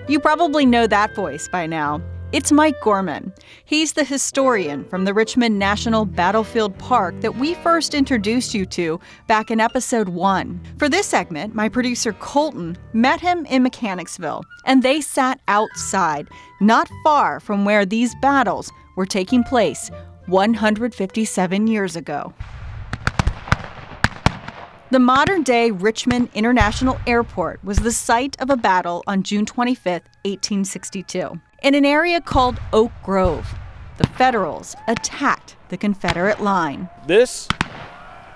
You 0.08 0.20
probably 0.20 0.64
know 0.64 0.86
that 0.86 1.14
voice 1.14 1.48
by 1.48 1.66
now. 1.66 2.00
It's 2.30 2.52
Mike 2.52 2.78
Gorman. 2.82 3.32
He's 3.64 3.94
the 3.94 4.04
historian 4.04 4.84
from 4.84 5.06
the 5.06 5.14
Richmond 5.14 5.58
National 5.58 6.04
Battlefield 6.04 6.78
Park 6.78 7.18
that 7.22 7.36
we 7.36 7.54
first 7.54 7.94
introduced 7.94 8.52
you 8.52 8.66
to 8.66 9.00
back 9.26 9.50
in 9.50 9.60
episode 9.60 10.10
one. 10.10 10.60
For 10.78 10.90
this 10.90 11.06
segment, 11.06 11.54
my 11.54 11.70
producer 11.70 12.12
Colton 12.12 12.76
met 12.92 13.20
him 13.20 13.46
in 13.46 13.62
Mechanicsville, 13.62 14.44
and 14.66 14.82
they 14.82 15.00
sat 15.00 15.40
outside, 15.48 16.28
not 16.60 16.90
far 17.02 17.40
from 17.40 17.64
where 17.64 17.86
these 17.86 18.14
battles 18.20 18.70
were 18.96 19.06
taking 19.06 19.42
place 19.42 19.90
157 20.26 21.66
years 21.66 21.96
ago. 21.96 22.34
The 24.90 24.98
modern 24.98 25.42
day 25.42 25.70
Richmond 25.70 26.30
International 26.32 26.98
Airport 27.06 27.62
was 27.62 27.76
the 27.76 27.92
site 27.92 28.40
of 28.40 28.48
a 28.48 28.56
battle 28.56 29.04
on 29.06 29.22
June 29.22 29.44
25, 29.44 29.84
1862. 30.24 31.38
In 31.62 31.74
an 31.74 31.84
area 31.84 32.22
called 32.22 32.58
Oak 32.72 32.90
Grove, 33.02 33.54
the 33.98 34.06
Federals 34.06 34.74
attacked 34.86 35.56
the 35.68 35.76
Confederate 35.76 36.40
line. 36.40 36.88
This 37.06 37.48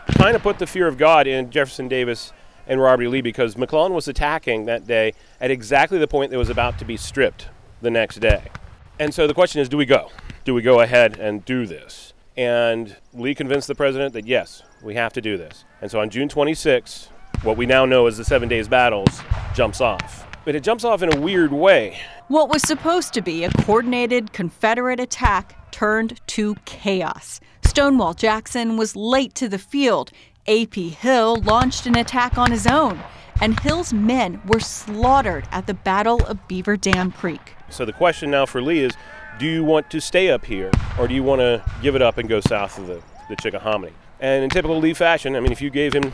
kind 0.09 0.37
of 0.37 0.43
put 0.43 0.59
the 0.59 0.67
fear 0.67 0.87
of 0.87 0.99
God 0.99 1.27
in 1.27 1.49
Jefferson 1.49 1.89
Davis 1.89 2.35
and 2.67 2.83
Robert 2.83 3.05
E. 3.05 3.09
Lee 3.09 3.23
because 3.23 3.57
McClellan 3.57 3.95
was 3.95 4.07
attacking 4.07 4.67
that 4.67 4.87
day 4.87 5.15
at 5.41 5.51
exactly 5.51 5.97
the 5.97 6.07
point 6.07 6.31
that 6.33 6.39
was 6.39 6.51
about 6.51 6.79
to 6.81 6.85
be 6.85 6.99
stripped 6.99 7.49
the 7.81 7.91
next 7.91 8.17
day. 8.17 8.51
And 8.99 9.15
so 9.15 9.27
the 9.27 9.33
question 9.33 9.63
is 9.63 9.71
do 9.71 9.79
we 9.79 9.87
go? 9.87 10.11
Do 10.45 10.53
we 10.53 10.61
go 10.61 10.81
ahead 10.81 11.19
and 11.19 11.47
do 11.47 11.65
this? 11.65 12.13
And 12.37 12.95
Lee 13.15 13.35
convinced 13.35 13.69
the 13.69 13.75
president 13.75 14.13
that 14.13 14.27
yes, 14.27 14.63
we 14.83 14.95
have 14.95 15.13
to 15.15 15.21
do 15.21 15.37
this. 15.37 15.65
And 15.81 15.91
so 15.91 16.01
on 16.01 16.11
June 16.11 16.29
26, 16.29 17.09
what 17.43 17.57
we 17.57 17.67
now 17.67 17.85
know 17.85 18.07
as 18.07 18.17
the 18.17 18.25
Seven 18.25 18.49
Days 18.49 18.69
Battles 18.69 19.21
jumps 19.55 19.81
off. 19.81 20.27
But 20.45 20.55
it 20.55 20.63
jumps 20.63 20.85
off 20.85 21.03
in 21.03 21.15
a 21.15 21.21
weird 21.21 21.53
way. 21.53 21.99
What 22.29 22.49
was 22.49 22.63
supposed 22.63 23.13
to 23.15 23.23
be 23.23 23.45
a 23.45 23.51
coordinated 23.51 24.33
Confederate 24.33 24.99
attack 24.99 25.71
turned 25.71 26.21
to 26.29 26.57
chaos. 26.65 27.41
Stonewall 27.65 28.15
Jackson 28.15 28.77
was 28.77 28.97
late 28.97 29.35
to 29.37 29.49
the 29.49 29.59
field. 29.59 30.11
A.P. 30.47 30.91
Hill 30.91 31.37
launched 31.43 31.87
an 31.87 31.97
attack 31.97 32.37
on 32.37 32.51
his 32.51 32.67
own, 32.67 33.01
and 33.41 33.59
Hill's 33.61 33.93
men 33.93 34.41
were 34.47 34.61
slaughtered 34.61 35.47
at 35.53 35.67
the 35.67 35.75
Battle 35.75 36.25
of 36.27 36.49
Beaver 36.49 36.77
Dam 36.77 37.13
Creek. 37.13 37.55
So 37.71 37.85
the 37.85 37.93
question 37.93 38.31
now 38.31 38.47
for 38.47 38.61
Lee 38.61 38.81
is 38.81 38.93
do 39.39 39.47
you 39.47 39.65
want 39.65 39.91
to 39.91 40.01
stay 40.01 40.31
up 40.31 40.45
here 40.45 40.71
or 40.99 41.09
do 41.09 41.15
you 41.15 41.23
want 41.23 41.41
to 41.41 41.65
give 41.81 41.97
it 41.97 42.03
up 42.03 42.19
and 42.19 42.29
go 42.29 42.41
south 42.41 42.79
of 42.79 42.87
the, 42.87 43.03
the 43.29 43.37
Chickahominy? 43.37 43.93
And 44.23 44.45
in 44.45 44.51
typical 44.51 44.79
Lee 44.79 44.95
fashion, 44.95 45.35
I 45.35 45.41
mean, 45.41 45.51
if 45.51 45.61
you 45.61 45.69
gave 45.69 45.93
him 45.93 46.13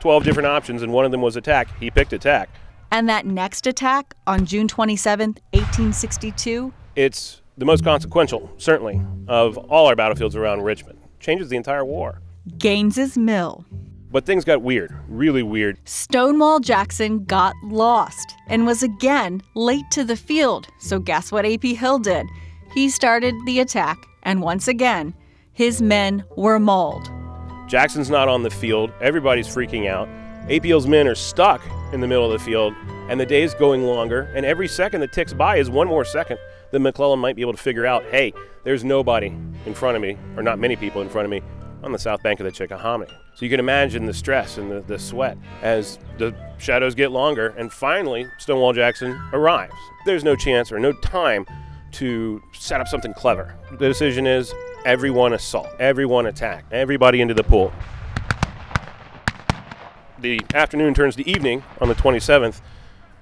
12 0.00 0.24
different 0.24 0.46
options 0.46 0.82
and 0.82 0.92
one 0.92 1.06
of 1.06 1.10
them 1.10 1.22
was 1.22 1.36
attack, 1.36 1.68
he 1.80 1.90
picked 1.90 2.12
attack. 2.12 2.50
And 2.90 3.08
that 3.08 3.24
next 3.24 3.66
attack 3.66 4.14
on 4.26 4.44
June 4.44 4.68
27, 4.68 5.30
1862, 5.52 6.72
It's 6.94 7.40
the 7.56 7.64
most 7.64 7.82
consequential, 7.82 8.52
certainly, 8.58 9.00
of 9.26 9.56
all 9.56 9.86
our 9.86 9.96
battlefields 9.96 10.36
around 10.36 10.62
Richmond. 10.62 10.98
Changes 11.18 11.48
the 11.48 11.56
entire 11.56 11.84
war. 11.84 12.20
Gaines's 12.58 13.16
Mill. 13.16 13.64
But 14.12 14.26
things 14.26 14.44
got 14.44 14.60
weird, 14.60 14.94
really 15.08 15.42
weird. 15.42 15.78
Stonewall 15.86 16.60
Jackson 16.60 17.24
got 17.24 17.54
lost 17.64 18.34
and 18.48 18.66
was 18.66 18.82
again 18.82 19.42
late 19.54 19.90
to 19.92 20.04
the 20.04 20.16
field. 20.16 20.68
So, 20.78 20.98
guess 21.00 21.32
what 21.32 21.46
A.P. 21.46 21.74
Hill 21.74 21.98
did? 21.98 22.26
He 22.74 22.90
started 22.90 23.34
the 23.46 23.60
attack, 23.60 23.96
and 24.22 24.42
once 24.42 24.68
again, 24.68 25.14
his 25.52 25.80
men 25.80 26.22
were 26.36 26.60
mauled. 26.60 27.10
Jackson's 27.66 28.10
not 28.10 28.28
on 28.28 28.42
the 28.42 28.50
field. 28.50 28.92
Everybody's 29.00 29.48
freaking 29.48 29.88
out. 29.88 30.08
A.P. 30.48 30.68
Hill's 30.68 30.86
men 30.86 31.08
are 31.08 31.16
stuck 31.16 31.60
in 31.92 32.00
the 32.00 32.06
middle 32.06 32.24
of 32.24 32.38
the 32.38 32.44
field, 32.44 32.72
and 33.08 33.18
the 33.18 33.26
day 33.26 33.42
is 33.42 33.54
going 33.54 33.82
longer. 33.82 34.30
And 34.34 34.46
every 34.46 34.68
second 34.68 35.00
that 35.00 35.12
ticks 35.12 35.32
by 35.32 35.56
is 35.56 35.68
one 35.68 35.88
more 35.88 36.04
second 36.04 36.38
that 36.70 36.78
McClellan 36.78 37.18
might 37.18 37.34
be 37.34 37.42
able 37.42 37.52
to 37.52 37.58
figure 37.58 37.84
out 37.84 38.04
hey, 38.04 38.32
there's 38.62 38.84
nobody 38.84 39.34
in 39.66 39.74
front 39.74 39.96
of 39.96 40.02
me, 40.02 40.16
or 40.36 40.42
not 40.42 40.58
many 40.60 40.76
people 40.76 41.02
in 41.02 41.08
front 41.08 41.24
of 41.24 41.30
me, 41.30 41.42
on 41.82 41.90
the 41.90 41.98
south 41.98 42.22
bank 42.22 42.38
of 42.38 42.44
the 42.44 42.52
Chickahominy. 42.52 43.10
So 43.34 43.44
you 43.44 43.50
can 43.50 43.60
imagine 43.60 44.06
the 44.06 44.14
stress 44.14 44.58
and 44.58 44.70
the, 44.70 44.80
the 44.82 44.98
sweat 44.98 45.36
as 45.62 45.98
the 46.18 46.34
shadows 46.58 46.94
get 46.94 47.10
longer, 47.10 47.48
and 47.58 47.72
finally, 47.72 48.26
Stonewall 48.38 48.72
Jackson 48.72 49.20
arrives. 49.32 49.74
There's 50.04 50.24
no 50.24 50.36
chance 50.36 50.70
or 50.70 50.78
no 50.78 50.92
time 50.92 51.46
to 51.92 52.42
set 52.52 52.80
up 52.80 52.88
something 52.88 53.12
clever. 53.14 53.56
The 53.72 53.88
decision 53.88 54.26
is 54.26 54.54
everyone 54.86 55.34
assault, 55.34 55.68
everyone 55.78 56.24
attack, 56.24 56.64
everybody 56.70 57.20
into 57.20 57.34
the 57.34 57.44
pool. 57.44 57.72
The 60.20 60.40
afternoon 60.54 60.94
turns 60.94 61.16
to 61.16 61.28
evening 61.28 61.62
on 61.80 61.88
the 61.88 61.94
27th, 61.94 62.62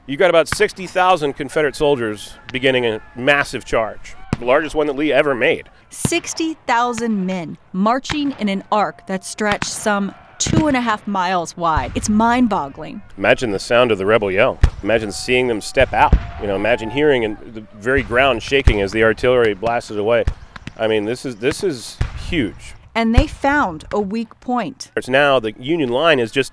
You've 0.07 0.19
got 0.19 0.29
about 0.29 0.49
60,000 0.49 1.33
Confederate 1.33 1.75
soldiers 1.75 2.35
beginning 2.53 2.85
a 2.85 3.01
massive 3.17 3.65
charge, 3.65 4.15
the 4.39 4.45
largest 4.45 4.75
one 4.75 4.87
that 4.89 4.93
Lee 4.93 5.11
ever 5.11 5.35
made. 5.35 5.71
60,000 5.89 7.25
men 7.25 7.57
marching 7.73 8.33
in 8.33 8.51
an 8.51 8.65
arc 8.71 9.07
that 9.07 9.25
stretched 9.25 9.65
some 9.65 10.15
two 10.37 10.67
and 10.67 10.77
a 10.77 10.83
half 10.83 11.07
miles 11.07 11.57
wide. 11.57 11.91
It's 11.95 12.11
mind 12.11 12.51
boggling. 12.51 13.01
Imagine 13.17 13.51
the 13.51 13.59
sound 13.59 13.93
of 13.93 13.97
the 13.97 14.05
rebel 14.05 14.31
yell. 14.31 14.59
Imagine 14.83 15.11
seeing 15.11 15.47
them 15.47 15.63
step 15.63 15.95
out. 15.95 16.13
You 16.39 16.49
know, 16.49 16.57
imagine 16.57 16.91
hearing 16.91 17.25
and 17.25 17.39
the 17.55 17.63
very 17.77 18.03
ground 18.03 18.43
shaking 18.43 18.83
as 18.83 18.93
the 18.93 19.05
artillery 19.05 19.55
blasted 19.55 19.99
away. 19.99 20.27
I 20.77 20.89
mean, 20.89 21.05
this 21.05 21.25
is 21.25 21.37
this 21.37 21.63
is 21.63 21.97
huge. 22.29 22.75
And 22.95 23.15
they 23.15 23.27
found 23.27 23.85
a 23.93 24.01
weak 24.01 24.39
point. 24.41 24.91
It's 24.97 25.09
now 25.09 25.41
the 25.41 25.53
Union 25.59 25.91
line 25.91 26.21
is 26.21 26.31
just 26.31 26.53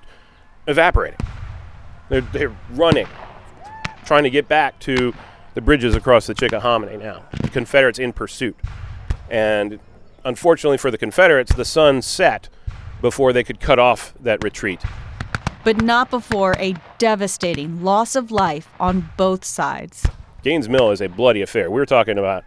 evaporating. 0.66 1.18
They're, 2.08 2.20
they're 2.20 2.56
running, 2.70 3.06
trying 4.04 4.24
to 4.24 4.30
get 4.30 4.48
back 4.48 4.78
to 4.80 5.14
the 5.54 5.60
bridges 5.60 5.94
across 5.94 6.26
the 6.26 6.34
Chickahominy 6.34 6.98
now. 6.98 7.22
The 7.40 7.48
Confederates 7.48 7.98
in 7.98 8.12
pursuit. 8.12 8.56
And 9.30 9.78
unfortunately 10.24 10.78
for 10.78 10.90
the 10.90 10.98
Confederates, 10.98 11.54
the 11.54 11.64
sun 11.64 12.02
set 12.02 12.48
before 13.00 13.32
they 13.32 13.44
could 13.44 13.60
cut 13.60 13.78
off 13.78 14.12
that 14.20 14.42
retreat. 14.42 14.82
But 15.64 15.80
not 15.80 16.10
before 16.10 16.56
a 16.58 16.74
devastating 16.98 17.84
loss 17.84 18.16
of 18.16 18.32
life 18.32 18.68
on 18.80 19.10
both 19.16 19.44
sides. 19.44 20.06
Gaines 20.42 20.68
Mill 20.68 20.90
is 20.90 21.00
a 21.00 21.08
bloody 21.08 21.40
affair. 21.40 21.70
We 21.70 21.80
are 21.80 21.86
talking 21.86 22.18
about 22.18 22.44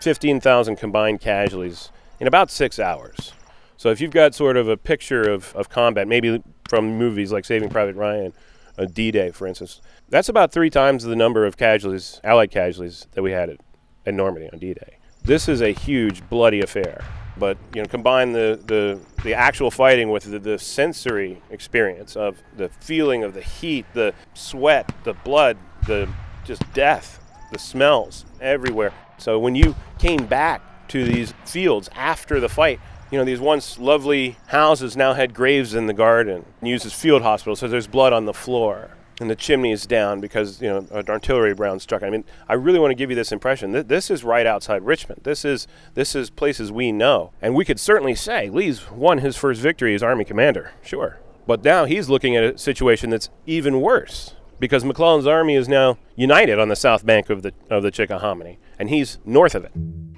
15,000 0.00 0.76
combined 0.76 1.20
casualties 1.20 1.90
in 2.18 2.26
about 2.26 2.50
six 2.50 2.78
hours. 2.78 3.32
So 3.76 3.90
if 3.90 4.00
you've 4.00 4.10
got 4.10 4.34
sort 4.34 4.56
of 4.56 4.68
a 4.68 4.76
picture 4.76 5.22
of, 5.22 5.54
of 5.54 5.68
combat, 5.68 6.06
maybe 6.06 6.42
from 6.68 6.98
movies 6.98 7.32
like 7.32 7.44
Saving 7.44 7.70
Private 7.70 7.96
Ryan, 7.96 8.32
a 8.76 8.86
D-Day, 8.86 9.30
for 9.30 9.46
instance, 9.46 9.80
that's 10.08 10.28
about 10.28 10.52
three 10.52 10.70
times 10.70 11.04
the 11.04 11.16
number 11.16 11.46
of 11.46 11.56
casualties, 11.56 12.20
Allied 12.24 12.50
casualties, 12.50 13.06
that 13.12 13.22
we 13.22 13.32
had 13.32 13.50
at, 13.50 13.60
at 14.06 14.14
Normandy 14.14 14.50
on 14.52 14.58
D-Day. 14.58 14.98
This 15.22 15.48
is 15.48 15.60
a 15.60 15.72
huge, 15.72 16.28
bloody 16.28 16.60
affair. 16.60 17.04
But 17.36 17.56
you 17.74 17.82
know, 17.82 17.88
combine 17.88 18.32
the, 18.32 18.60
the, 18.66 19.00
the 19.22 19.34
actual 19.34 19.70
fighting 19.70 20.10
with 20.10 20.24
the, 20.24 20.38
the 20.38 20.58
sensory 20.58 21.40
experience 21.50 22.16
of 22.16 22.36
the 22.56 22.68
feeling 22.68 23.24
of 23.24 23.34
the 23.34 23.42
heat, 23.42 23.86
the 23.94 24.12
sweat, 24.34 24.92
the 25.04 25.14
blood, 25.14 25.56
the 25.86 26.08
just 26.44 26.62
death, 26.74 27.18
the 27.52 27.58
smells 27.58 28.26
everywhere. 28.40 28.92
So 29.20 29.38
when 29.38 29.54
you 29.54 29.74
came 29.98 30.26
back 30.26 30.88
to 30.88 31.04
these 31.04 31.34
fields 31.44 31.88
after 31.94 32.40
the 32.40 32.48
fight, 32.48 32.80
you 33.10 33.18
know, 33.18 33.24
these 33.24 33.40
once 33.40 33.78
lovely 33.78 34.36
houses 34.46 34.96
now 34.96 35.14
had 35.14 35.34
graves 35.34 35.74
in 35.74 35.86
the 35.86 35.92
garden, 35.92 36.44
used 36.62 36.86
as 36.86 36.92
field 36.92 37.22
hospitals, 37.22 37.58
so 37.60 37.68
there's 37.68 37.86
blood 37.86 38.12
on 38.12 38.24
the 38.24 38.34
floor 38.34 38.90
and 39.20 39.28
the 39.28 39.36
chimney 39.36 39.70
is 39.70 39.86
down 39.86 40.20
because, 40.20 40.60
you 40.62 40.68
know, 40.68 40.86
an 40.90 41.08
artillery 41.08 41.52
round 41.52 41.82
struck. 41.82 42.02
I 42.02 42.08
mean, 42.08 42.24
I 42.48 42.54
really 42.54 42.78
want 42.78 42.90
to 42.90 42.94
give 42.94 43.10
you 43.10 43.16
this 43.16 43.30
impression. 43.30 43.72
Th- 43.72 43.86
this 43.86 44.10
is 44.10 44.24
right 44.24 44.46
outside 44.46 44.82
Richmond. 44.82 45.20
This 45.24 45.44
is 45.44 45.68
this 45.94 46.14
is 46.14 46.30
places 46.30 46.72
we 46.72 46.90
know. 46.90 47.30
And 47.42 47.54
we 47.54 47.66
could 47.66 47.78
certainly 47.78 48.14
say 48.14 48.48
Lee's 48.48 48.90
won 48.90 49.18
his 49.18 49.36
first 49.36 49.60
victory 49.60 49.94
as 49.94 50.02
army 50.02 50.24
commander. 50.24 50.72
Sure. 50.82 51.18
But 51.46 51.62
now 51.62 51.84
he's 51.84 52.08
looking 52.08 52.34
at 52.34 52.42
a 52.42 52.58
situation 52.58 53.10
that's 53.10 53.28
even 53.46 53.82
worse 53.82 54.34
because 54.58 54.84
McClellan's 54.84 55.26
army 55.26 55.54
is 55.54 55.68
now 55.68 55.98
united 56.16 56.58
on 56.58 56.68
the 56.68 56.76
south 56.76 57.04
bank 57.04 57.28
of 57.28 57.42
the 57.42 57.52
of 57.68 57.82
the 57.82 57.90
Chickahominy 57.90 58.56
and 58.80 58.88
he's 58.88 59.18
north 59.24 59.54
of 59.54 59.64
it. 59.64 59.72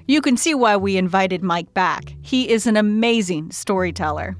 You 0.07 0.21
can 0.21 0.37
see 0.37 0.55
why 0.55 0.77
we 0.77 0.97
invited 0.97 1.43
Mike 1.43 1.73
back. 1.73 2.15
He 2.21 2.49
is 2.49 2.65
an 2.65 2.77
amazing 2.77 3.51
storyteller. 3.51 4.35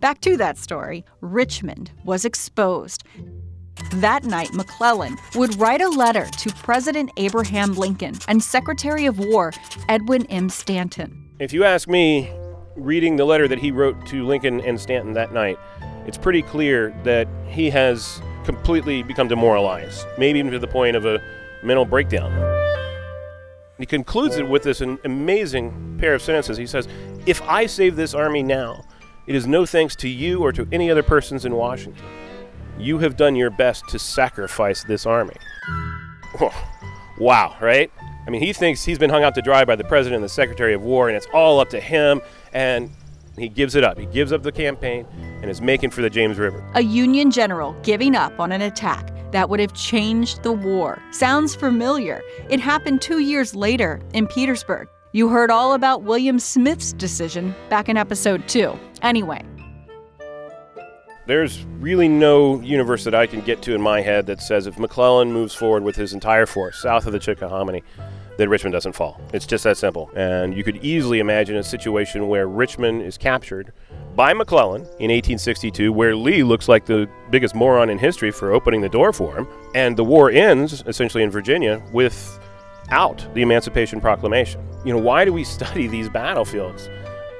Back 0.00 0.20
to 0.22 0.36
that 0.38 0.58
story 0.58 1.04
Richmond 1.20 1.92
was 2.04 2.24
exposed. 2.24 3.04
That 3.94 4.24
night, 4.24 4.52
McClellan 4.54 5.16
would 5.36 5.54
write 5.56 5.80
a 5.80 5.88
letter 5.88 6.24
to 6.24 6.52
President 6.54 7.10
Abraham 7.16 7.74
Lincoln 7.74 8.14
and 8.26 8.42
Secretary 8.42 9.06
of 9.06 9.18
War 9.18 9.52
Edwin 9.88 10.26
M. 10.26 10.48
Stanton. 10.48 11.30
If 11.38 11.52
you 11.52 11.62
ask 11.64 11.86
me, 11.86 12.32
reading 12.74 13.16
the 13.16 13.24
letter 13.24 13.46
that 13.46 13.58
he 13.58 13.70
wrote 13.70 14.06
to 14.06 14.26
Lincoln 14.26 14.60
and 14.62 14.80
Stanton 14.80 15.12
that 15.12 15.32
night, 15.32 15.58
it's 16.06 16.18
pretty 16.18 16.42
clear 16.42 16.92
that 17.04 17.28
he 17.46 17.70
has 17.70 18.20
completely 18.44 19.02
become 19.02 19.28
demoralized, 19.28 20.04
maybe 20.16 20.38
even 20.38 20.50
to 20.52 20.58
the 20.58 20.66
point 20.66 20.96
of 20.96 21.04
a 21.04 21.20
mental 21.62 21.84
breakdown. 21.84 22.57
He 23.78 23.86
concludes 23.86 24.36
it 24.36 24.48
with 24.48 24.64
this 24.64 24.80
amazing 24.80 25.98
pair 26.00 26.14
of 26.14 26.22
sentences. 26.22 26.56
He 26.56 26.66
says, 26.66 26.88
If 27.26 27.40
I 27.42 27.66
save 27.66 27.94
this 27.94 28.12
army 28.12 28.42
now, 28.42 28.84
it 29.26 29.34
is 29.34 29.46
no 29.46 29.64
thanks 29.64 29.94
to 29.96 30.08
you 30.08 30.40
or 30.40 30.52
to 30.52 30.66
any 30.72 30.90
other 30.90 31.02
persons 31.02 31.44
in 31.44 31.54
Washington. 31.54 32.04
You 32.78 32.98
have 32.98 33.16
done 33.16 33.36
your 33.36 33.50
best 33.50 33.88
to 33.90 33.98
sacrifice 33.98 34.82
this 34.84 35.06
army. 35.06 35.36
wow, 37.18 37.56
right? 37.60 37.90
I 38.26 38.30
mean, 38.30 38.42
he 38.42 38.52
thinks 38.52 38.84
he's 38.84 38.98
been 38.98 39.10
hung 39.10 39.22
out 39.22 39.34
to 39.36 39.42
dry 39.42 39.64
by 39.64 39.76
the 39.76 39.84
president 39.84 40.16
and 40.16 40.24
the 40.24 40.28
secretary 40.28 40.74
of 40.74 40.82
war, 40.82 41.08
and 41.08 41.16
it's 41.16 41.26
all 41.32 41.60
up 41.60 41.70
to 41.70 41.80
him, 41.80 42.20
and 42.52 42.90
he 43.36 43.48
gives 43.48 43.74
it 43.74 43.84
up. 43.84 43.98
He 43.98 44.06
gives 44.06 44.32
up 44.32 44.42
the 44.42 44.52
campaign 44.52 45.06
and 45.40 45.50
is 45.50 45.60
making 45.60 45.90
for 45.90 46.02
the 46.02 46.10
James 46.10 46.38
River. 46.38 46.64
A 46.74 46.82
Union 46.82 47.30
general 47.30 47.74
giving 47.82 48.14
up 48.14 48.38
on 48.40 48.52
an 48.52 48.62
attack 48.62 49.10
that 49.32 49.50
would 49.50 49.60
have 49.60 49.72
changed 49.74 50.42
the 50.42 50.52
war. 50.52 51.02
Sounds 51.10 51.54
familiar. 51.54 52.22
It 52.48 52.60
happened 52.60 53.00
two 53.00 53.18
years 53.18 53.54
later 53.54 54.00
in 54.12 54.26
Petersburg. 54.26 54.88
You 55.12 55.28
heard 55.28 55.50
all 55.50 55.74
about 55.74 56.02
William 56.02 56.38
Smith's 56.38 56.92
decision 56.92 57.54
back 57.68 57.88
in 57.88 57.96
episode 57.96 58.46
two. 58.46 58.78
Anyway, 59.02 59.42
there's 61.28 61.64
really 61.78 62.08
no 62.08 62.58
universe 62.62 63.04
that 63.04 63.14
I 63.14 63.26
can 63.26 63.42
get 63.42 63.60
to 63.62 63.74
in 63.74 63.82
my 63.82 64.00
head 64.00 64.24
that 64.26 64.40
says 64.40 64.66
if 64.66 64.78
McClellan 64.78 65.30
moves 65.30 65.54
forward 65.54 65.82
with 65.82 65.94
his 65.94 66.14
entire 66.14 66.46
force 66.46 66.80
south 66.80 67.06
of 67.06 67.12
the 67.12 67.18
Chickahominy, 67.18 67.82
that 68.38 68.48
Richmond 68.48 68.72
doesn't 68.72 68.94
fall. 68.94 69.20
It's 69.32 69.46
just 69.46 69.64
that 69.64 69.76
simple. 69.76 70.10
And 70.16 70.56
you 70.56 70.64
could 70.64 70.76
easily 70.76 71.18
imagine 71.18 71.56
a 71.56 71.62
situation 71.62 72.28
where 72.28 72.48
Richmond 72.48 73.02
is 73.02 73.18
captured 73.18 73.72
by 74.16 74.32
McClellan 74.32 74.82
in 74.82 75.10
1862, 75.10 75.92
where 75.92 76.16
Lee 76.16 76.42
looks 76.42 76.68
like 76.68 76.86
the 76.86 77.08
biggest 77.30 77.54
moron 77.54 77.90
in 77.90 77.98
history 77.98 78.30
for 78.30 78.52
opening 78.52 78.80
the 78.80 78.88
door 78.88 79.12
for 79.12 79.36
him, 79.36 79.46
and 79.74 79.96
the 79.96 80.04
war 80.04 80.30
ends 80.30 80.82
essentially 80.86 81.22
in 81.22 81.30
Virginia 81.30 81.82
without 81.92 83.26
the 83.34 83.42
Emancipation 83.42 84.00
Proclamation. 84.00 84.66
You 84.84 84.94
know, 84.94 85.00
why 85.00 85.24
do 85.24 85.32
we 85.32 85.44
study 85.58 85.86
these 85.86 86.08
battlefields? 86.08 86.88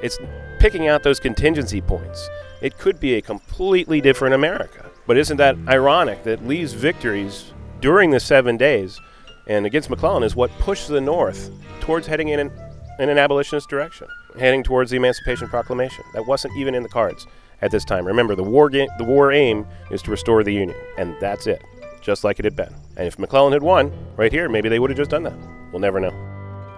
It's 0.03 0.19
picking 0.59 0.89
out 0.89 1.03
those 1.03 1.19
contingency 1.19 1.81
points 1.81 2.29
it 2.61 2.79
could 2.79 2.99
be 2.99 3.15
a 3.15 3.23
completely 3.23 4.01
different 4.01 4.35
America. 4.35 4.91
But 5.07 5.17
isn't 5.17 5.37
that 5.37 5.57
ironic 5.69 6.25
that 6.25 6.47
Lee's 6.47 6.73
victories 6.73 7.53
during 7.81 8.11
the 8.11 8.21
seven 8.21 8.57
days 8.57 9.01
and 9.49 9.67
against 9.67 9.91
McClellan 9.91 10.23
is 10.23 10.37
what 10.37 10.51
pushed 10.59 10.89
the 10.89 11.01
North 11.01 11.51
towards 11.81 12.07
heading 12.07 12.29
in 12.29 12.41
an, 12.41 12.53
in 12.99 13.09
an 13.09 13.19
abolitionist 13.19 13.69
direction, 13.69 14.07
heading 14.39 14.63
towards 14.63 14.91
the 14.91 14.97
Emancipation 14.97 15.49
Proclamation? 15.49 16.05
That 16.15 16.27
wasn't 16.27 16.57
even 16.57 16.75
in 16.75 16.83
the 16.83 16.89
cards 16.89 17.27
at 17.63 17.71
this 17.71 17.85
time. 17.85 18.07
Remember, 18.07 18.35
the 18.35 18.45
war, 18.45 18.69
ga- 18.69 18.89
the 18.99 19.05
war 19.05 19.33
aim 19.33 19.67
is 19.91 20.03
to 20.03 20.11
restore 20.11 20.45
the 20.45 20.53
Union, 20.53 20.79
and 20.97 21.17
that's 21.21 21.47
it, 21.47 21.63
just 22.01 22.25
like 22.25 22.39
it 22.39 22.45
had 22.45 22.57
been. 22.57 22.75
And 22.97 23.07
if 23.07 23.19
McClellan 23.19 23.53
had 23.53 23.63
won 23.63 23.93
right 24.17 24.33
here, 24.33 24.49
maybe 24.49 24.69
they 24.69 24.79
would 24.79 24.91
have 24.91 24.97
just 24.97 25.11
done 25.11 25.23
that. 25.25 25.37
We'll 25.73 25.81
never 25.81 26.01
know. 26.01 26.13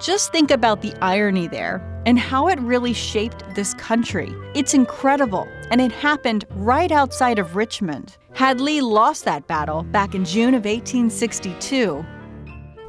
Just 0.01 0.33
think 0.33 0.51
about 0.51 0.81
the 0.81 0.95
irony 1.03 1.47
there 1.47 1.87
and 2.07 2.19
how 2.19 2.49
it 2.49 2.59
really 2.61 2.95
shaped 2.95 3.45
this 3.55 3.75
country. 3.75 4.35
It's 4.55 4.73
incredible, 4.73 5.47
and 5.71 5.81
it 5.81 5.93
happened 5.93 6.47
right 6.53 6.91
outside 6.91 7.39
of 7.39 7.55
Richmond. 7.57 8.17
Had 8.33 8.61
Lee 8.61 8.81
lost 8.81 9.27
that 9.27 9.47
battle 9.47 9.83
back 9.83 10.15
in 10.15 10.25
June 10.25 10.55
of 10.55 10.65
1862, 10.65 12.05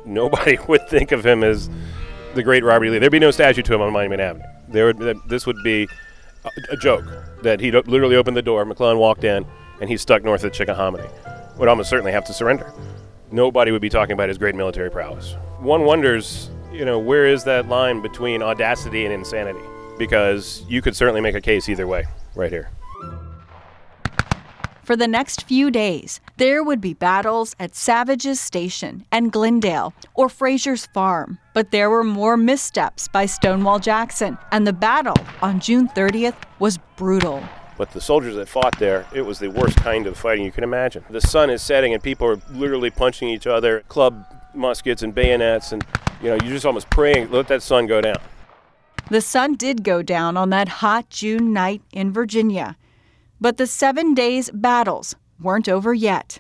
nobody 0.06 0.58
would 0.68 0.88
think 0.88 1.12
of 1.12 1.26
him 1.26 1.44
as 1.44 1.70
the 2.34 2.44
great 2.44 2.64
Robert 2.64 2.86
E. 2.86 2.90
Lee. 2.92 3.00
There'd 3.00 3.12
be 3.12 3.20
no 3.20 3.32
statue 3.32 3.62
to 3.62 3.74
him 3.74 3.82
on 3.82 3.92
Monument 3.94 4.22
Avenue. 4.22 4.46
There 4.70 4.94
would, 4.94 5.18
this 5.28 5.46
would 5.46 5.58
be 5.64 5.88
a, 6.46 6.50
a 6.74 6.78
joke 6.78 7.06
that 7.44 7.60
he 7.60 7.72
literally 7.72 8.16
opened 8.16 8.38
the 8.38 8.42
door, 8.42 8.64
McClellan 8.66 8.98
walked 8.98 9.24
in, 9.24 9.46
and 9.82 9.90
he's 9.90 10.02
stuck 10.02 10.24
north 10.24 10.44
of 10.44 10.52
Chickahominy. 10.52 11.10
Would 11.58 11.68
almost 11.68 11.90
certainly 11.90 12.12
have 12.12 12.26
to 12.26 12.34
surrender. 12.34 12.72
Nobody 13.32 13.72
would 13.72 13.82
be 13.82 13.90
talking 13.90 14.14
about 14.14 14.30
his 14.30 14.38
great 14.38 14.56
military 14.56 14.90
prowess. 14.90 15.36
One 15.60 15.84
wonders 15.84 16.50
you 16.72 16.86
know, 16.86 17.00
where 17.00 17.26
is 17.26 17.44
that 17.44 17.68
line 17.68 18.02
between 18.02 18.42
audacity 18.42 19.06
and 19.06 19.14
insanity? 19.14 19.60
Because 19.98 20.64
you 20.68 20.82
could 20.82 20.96
certainly 20.96 21.22
make 21.22 21.36
a 21.36 21.42
case 21.42 21.70
either 21.70 21.86
way, 21.86 22.06
right 22.36 22.52
here. 22.52 22.70
For 24.92 24.98
the 24.98 25.08
next 25.08 25.44
few 25.44 25.72
days, 25.72 26.20
there 26.36 26.66
would 26.66 26.82
be 26.82 26.94
battles 26.94 27.56
at 27.58 27.76
Savage's 27.76 28.42
Station 28.42 29.06
and 29.10 29.32
Glendale 29.32 29.94
or 30.16 30.28
Frazier's 30.28 30.86
Farm. 30.88 31.38
But 31.54 31.72
there 31.72 31.90
were 31.90 32.04
more 32.04 32.36
missteps 32.36 33.08
by 33.08 33.26
Stonewall 33.26 33.80
Jackson, 33.80 34.38
and 34.52 34.68
the 34.68 34.74
battle 34.74 35.16
on 35.42 35.62
June 35.62 35.88
30th 35.88 36.36
was 36.60 36.78
brutal. 36.98 37.42
But 37.78 37.92
the 37.92 38.02
soldiers 38.02 38.36
that 38.36 38.50
fought 38.50 38.78
there, 38.80 39.08
it 39.16 39.22
was 39.22 39.40
the 39.40 39.48
worst 39.48 39.78
kind 39.78 40.08
of 40.08 40.18
fighting 40.18 40.44
you 40.44 40.52
can 40.52 40.66
imagine. 40.66 41.06
The 41.10 41.22
sun 41.22 41.50
is 41.50 41.62
setting, 41.62 41.94
and 41.94 42.04
people 42.04 42.28
are 42.28 42.42
literally 42.52 42.90
punching 42.90 43.30
each 43.30 43.48
other, 43.48 43.86
club 43.88 44.26
muskets 44.54 45.04
and 45.04 45.16
bayonets, 45.16 45.72
and 45.72 45.86
you 46.22 46.28
know, 46.28 46.38
you're 46.44 46.52
just 46.52 46.66
almost 46.66 46.90
praying, 46.90 47.32
let 47.32 47.48
that 47.48 47.64
sun 47.64 47.88
go 47.88 48.02
down. 48.02 48.20
The 49.10 49.22
sun 49.22 49.56
did 49.56 49.86
go 49.86 50.02
down 50.02 50.36
on 50.36 50.50
that 50.50 50.68
hot 50.68 51.10
June 51.10 51.54
night 51.54 51.82
in 51.94 52.12
Virginia, 52.12 52.76
but 53.42 53.58
the 53.58 53.66
seven 53.66 54.14
days' 54.14 54.52
battles 54.54 55.16
weren't 55.42 55.68
over 55.68 55.96
yet. 55.96 56.40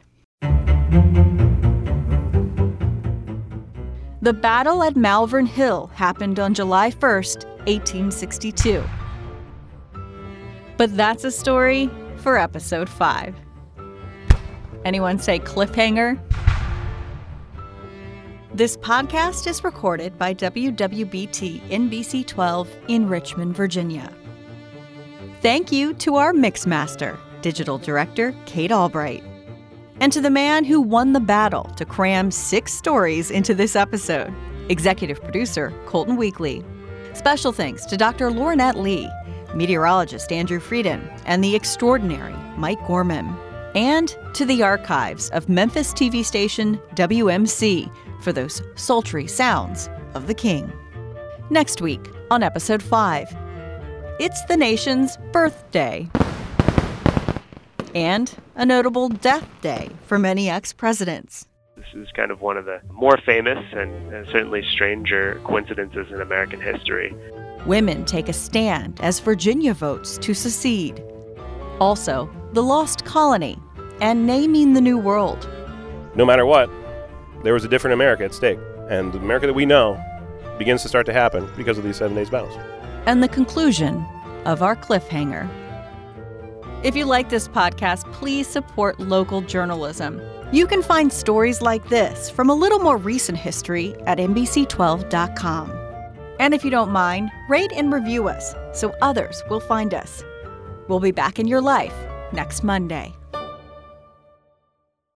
The 4.21 4.33
battle 4.33 4.83
at 4.83 4.95
Malvern 4.95 5.47
Hill 5.47 5.87
happened 5.95 6.39
on 6.39 6.53
July 6.53 6.91
1st, 6.91 7.45
1862. 7.65 8.83
But 10.77 10.95
that's 10.95 11.23
a 11.23 11.31
story 11.31 11.89
for 12.17 12.37
episode 12.37 12.87
5. 12.87 13.35
Anyone 14.85 15.17
say 15.17 15.39
cliffhanger? 15.39 16.19
This 18.53 18.77
podcast 18.77 19.47
is 19.47 19.63
recorded 19.63 20.19
by 20.19 20.35
WWBT 20.35 21.61
NBC 21.61 22.27
12 22.27 22.69
in 22.89 23.09
Richmond, 23.09 23.55
Virginia. 23.55 24.13
Thank 25.41 25.71
you 25.71 25.95
to 25.95 26.17
our 26.17 26.33
Mixmaster, 26.33 27.17
Digital 27.41 27.79
Director 27.79 28.35
Kate 28.45 28.71
Albright, 28.71 29.23
and 29.99 30.13
to 30.13 30.21
the 30.21 30.29
man 30.29 30.63
who 30.63 30.79
won 30.79 31.13
the 31.13 31.19
battle 31.19 31.63
to 31.77 31.83
cram 31.83 32.29
six 32.29 32.71
stories 32.71 33.31
into 33.31 33.55
this 33.55 33.75
episode, 33.75 34.31
Executive 34.69 35.19
Producer 35.19 35.73
Colton 35.87 36.15
Weekly. 36.15 36.63
Special 37.15 37.51
thanks 37.51 37.87
to 37.87 37.97
Dr. 37.97 38.29
Lauranett 38.29 38.75
Lee, 38.75 39.09
meteorologist 39.55 40.31
Andrew 40.31 40.59
Freiden, 40.59 41.01
and 41.25 41.43
the 41.43 41.55
extraordinary 41.55 42.35
Mike 42.55 42.85
Gorman, 42.85 43.35
and 43.73 44.15
to 44.35 44.45
the 44.45 44.61
archives 44.61 45.31
of 45.31 45.49
Memphis 45.49 45.91
TV 45.91 46.23
station 46.23 46.79
WMC 46.93 47.91
for 48.21 48.31
those 48.31 48.61
sultry 48.75 49.25
sounds 49.25 49.89
of 50.13 50.27
the 50.27 50.35
king. 50.35 50.71
Next 51.49 51.81
week 51.81 52.11
on 52.29 52.43
episode 52.43 52.83
5, 52.83 53.35
it's 54.21 54.43
the 54.43 54.55
nation's 54.55 55.17
birthday 55.31 56.07
and 57.95 58.31
a 58.53 58.63
notable 58.63 59.09
death 59.09 59.47
day 59.61 59.89
for 60.05 60.19
many 60.19 60.47
ex 60.47 60.71
presidents. 60.71 61.47
This 61.75 61.87
is 61.95 62.07
kind 62.11 62.29
of 62.29 62.39
one 62.39 62.55
of 62.55 62.65
the 62.65 62.81
more 62.91 63.17
famous 63.25 63.57
and, 63.73 64.13
and 64.13 64.27
certainly 64.27 64.63
stranger 64.73 65.41
coincidences 65.43 66.11
in 66.11 66.21
American 66.21 66.61
history. 66.61 67.15
Women 67.65 68.05
take 68.05 68.29
a 68.29 68.33
stand 68.33 69.01
as 69.01 69.19
Virginia 69.19 69.73
votes 69.73 70.19
to 70.19 70.35
secede. 70.35 71.03
Also, 71.79 72.29
the 72.53 72.61
lost 72.61 73.03
colony 73.05 73.57
and 74.01 74.27
naming 74.27 74.73
the 74.73 74.81
new 74.81 74.99
world. 74.99 75.49
No 76.13 76.25
matter 76.25 76.45
what, 76.45 76.69
there 77.43 77.55
was 77.55 77.65
a 77.65 77.67
different 77.67 77.95
America 77.95 78.23
at 78.23 78.35
stake. 78.35 78.59
And 78.87 79.11
the 79.13 79.17
America 79.17 79.47
that 79.47 79.55
we 79.55 79.65
know 79.65 79.99
begins 80.59 80.83
to 80.83 80.89
start 80.89 81.07
to 81.07 81.13
happen 81.13 81.49
because 81.57 81.79
of 81.79 81.83
these 81.83 81.97
seven 81.97 82.15
days 82.15 82.29
battles. 82.29 82.55
And 83.05 83.23
the 83.23 83.27
conclusion 83.27 84.05
of 84.45 84.61
our 84.61 84.75
cliffhanger. 84.75 85.49
If 86.83 86.95
you 86.95 87.05
like 87.05 87.29
this 87.29 87.47
podcast, 87.47 88.11
please 88.11 88.47
support 88.47 88.99
local 88.99 89.41
journalism. 89.41 90.21
You 90.51 90.67
can 90.67 90.81
find 90.81 91.13
stories 91.13 91.61
like 91.61 91.87
this 91.89 92.29
from 92.29 92.49
a 92.49 92.55
little 92.55 92.79
more 92.79 92.97
recent 92.97 93.37
history 93.37 93.95
at 94.07 94.17
NBC12.com. 94.17 95.71
And 96.39 96.53
if 96.53 96.65
you 96.65 96.71
don't 96.71 96.91
mind, 96.91 97.31
rate 97.47 97.71
and 97.71 97.93
review 97.93 98.27
us 98.27 98.55
so 98.73 98.95
others 99.01 99.43
will 99.49 99.59
find 99.59 99.93
us. 99.93 100.23
We'll 100.87 100.99
be 100.99 101.11
back 101.11 101.39
in 101.39 101.47
your 101.47 101.61
life 101.61 101.95
next 102.33 102.63
Monday. 102.63 103.13